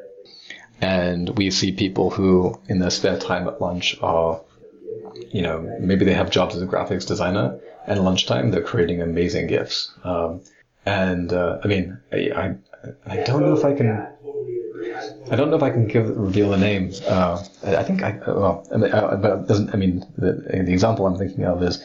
[0.82, 4.41] And we see people who, in their spare time at lunch, are,
[5.32, 9.48] you know, maybe they have jobs as a graphics designer, and lunchtime they're creating amazing
[9.48, 9.94] GIFs.
[10.04, 10.41] Um,
[10.86, 12.56] and uh, I mean, I, I,
[13.06, 14.10] I don't know if I can.
[15.32, 16.91] I don't know if I can give reveal the name.
[17.08, 19.74] Uh, I think I well, I mean, uh, but doesn't.
[19.74, 21.82] I mean, the, the example I'm thinking of is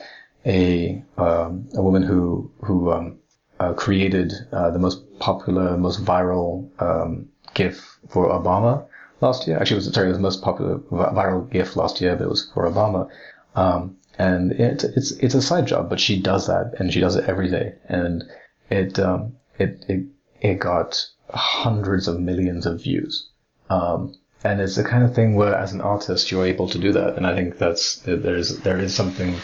[0.46, 3.18] a um, a woman who who um,
[3.60, 8.86] uh, created uh, the most popular, most viral um, GIF for Obama
[9.20, 9.58] last year.
[9.58, 12.30] Actually, it was sorry, it was the most popular viral GIF last year, but it
[12.30, 13.08] was for Obama.
[13.54, 17.16] Um, and it, it's it's a side job, but she does that, and she does
[17.16, 18.24] it every day, and
[18.70, 20.06] it um, it it
[20.40, 23.28] it got hundreds of millions of views.
[23.70, 24.14] Um,
[24.44, 27.16] and it's the kind of thing where, as an artist, you're able to do that,
[27.16, 29.34] and I think that's there's there is something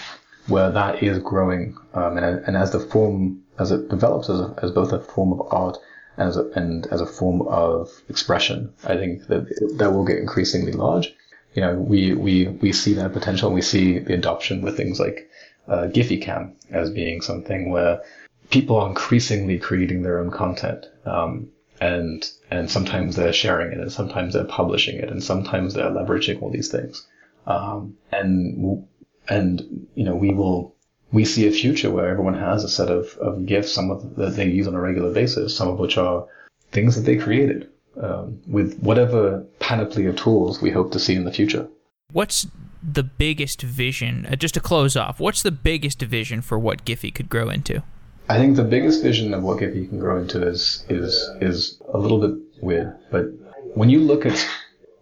[0.47, 4.55] where that is growing, um, and, and as the form as it develops as, a,
[4.63, 5.79] as both a form of art
[6.17, 8.73] and as a, and as a form of expression.
[8.85, 11.15] I think that that will get increasingly large.
[11.55, 13.49] You know, we we we see that potential.
[13.49, 15.31] and We see the adoption with things like
[15.69, 18.03] uh, GiphyCam as being something where
[18.51, 20.87] people are increasingly creating their own content.
[21.05, 25.91] Um, and and sometimes they're sharing it, and sometimes they're publishing it, and sometimes they're
[25.91, 27.07] leveraging all these things.
[27.47, 28.87] Um, and
[29.29, 30.75] and you know we will
[31.13, 34.35] we see a future where everyone has a set of, of gifts, some of that
[34.35, 36.27] they use on a regular basis, some of which are
[36.73, 37.69] things that they created
[38.03, 41.69] um, with whatever panoply of tools we hope to see in the future.
[42.13, 42.49] What's
[42.83, 44.27] the biggest vision?
[44.27, 47.83] Uh, just to close off, what's the biggest vision for what Giphy could grow into?
[48.29, 51.99] I think the biggest vision of what Giphy can grow into is is is a
[51.99, 53.27] little bit weird, but
[53.75, 54.49] when you look at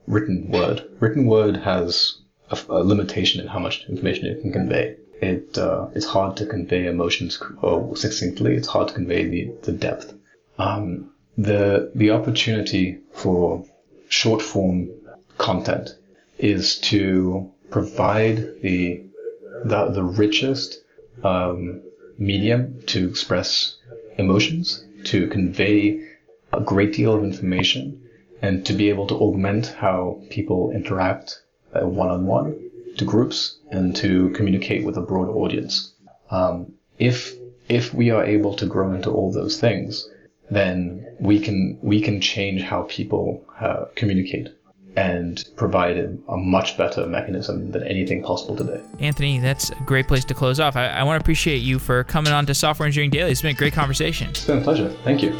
[0.07, 2.19] written word, written word has
[2.53, 4.97] a, a limitation in how much information it can convey.
[5.21, 7.41] It uh, it's hard to convey emotions
[7.95, 8.55] succinctly.
[8.57, 10.15] It's hard to convey the the depth.
[10.59, 13.65] Um, the the opportunity for
[14.09, 14.91] short form
[15.39, 15.91] content
[16.39, 19.05] is to provide the
[19.65, 20.83] the, the richest
[21.23, 21.83] um,
[22.19, 23.77] medium to express
[24.19, 26.01] emotions, to convey
[26.53, 28.03] a great deal of information,
[28.43, 31.42] and to be able to augment how people interact
[31.81, 35.93] one on one to groups and to communicate with a broad audience.
[36.31, 37.35] Um, if
[37.69, 40.09] if we are able to grow into all those things,
[40.51, 44.49] then we can we can change how people uh, communicate
[44.95, 48.79] and provide a much better mechanism than anything possible today.
[49.01, 50.77] Anthony, that's a great place to close off.
[50.77, 53.31] I, I want to appreciate you for coming on to Software Engineering Daily.
[53.31, 54.29] It's been a great conversation.
[54.31, 54.91] It's been a pleasure.
[55.03, 55.35] Thank you.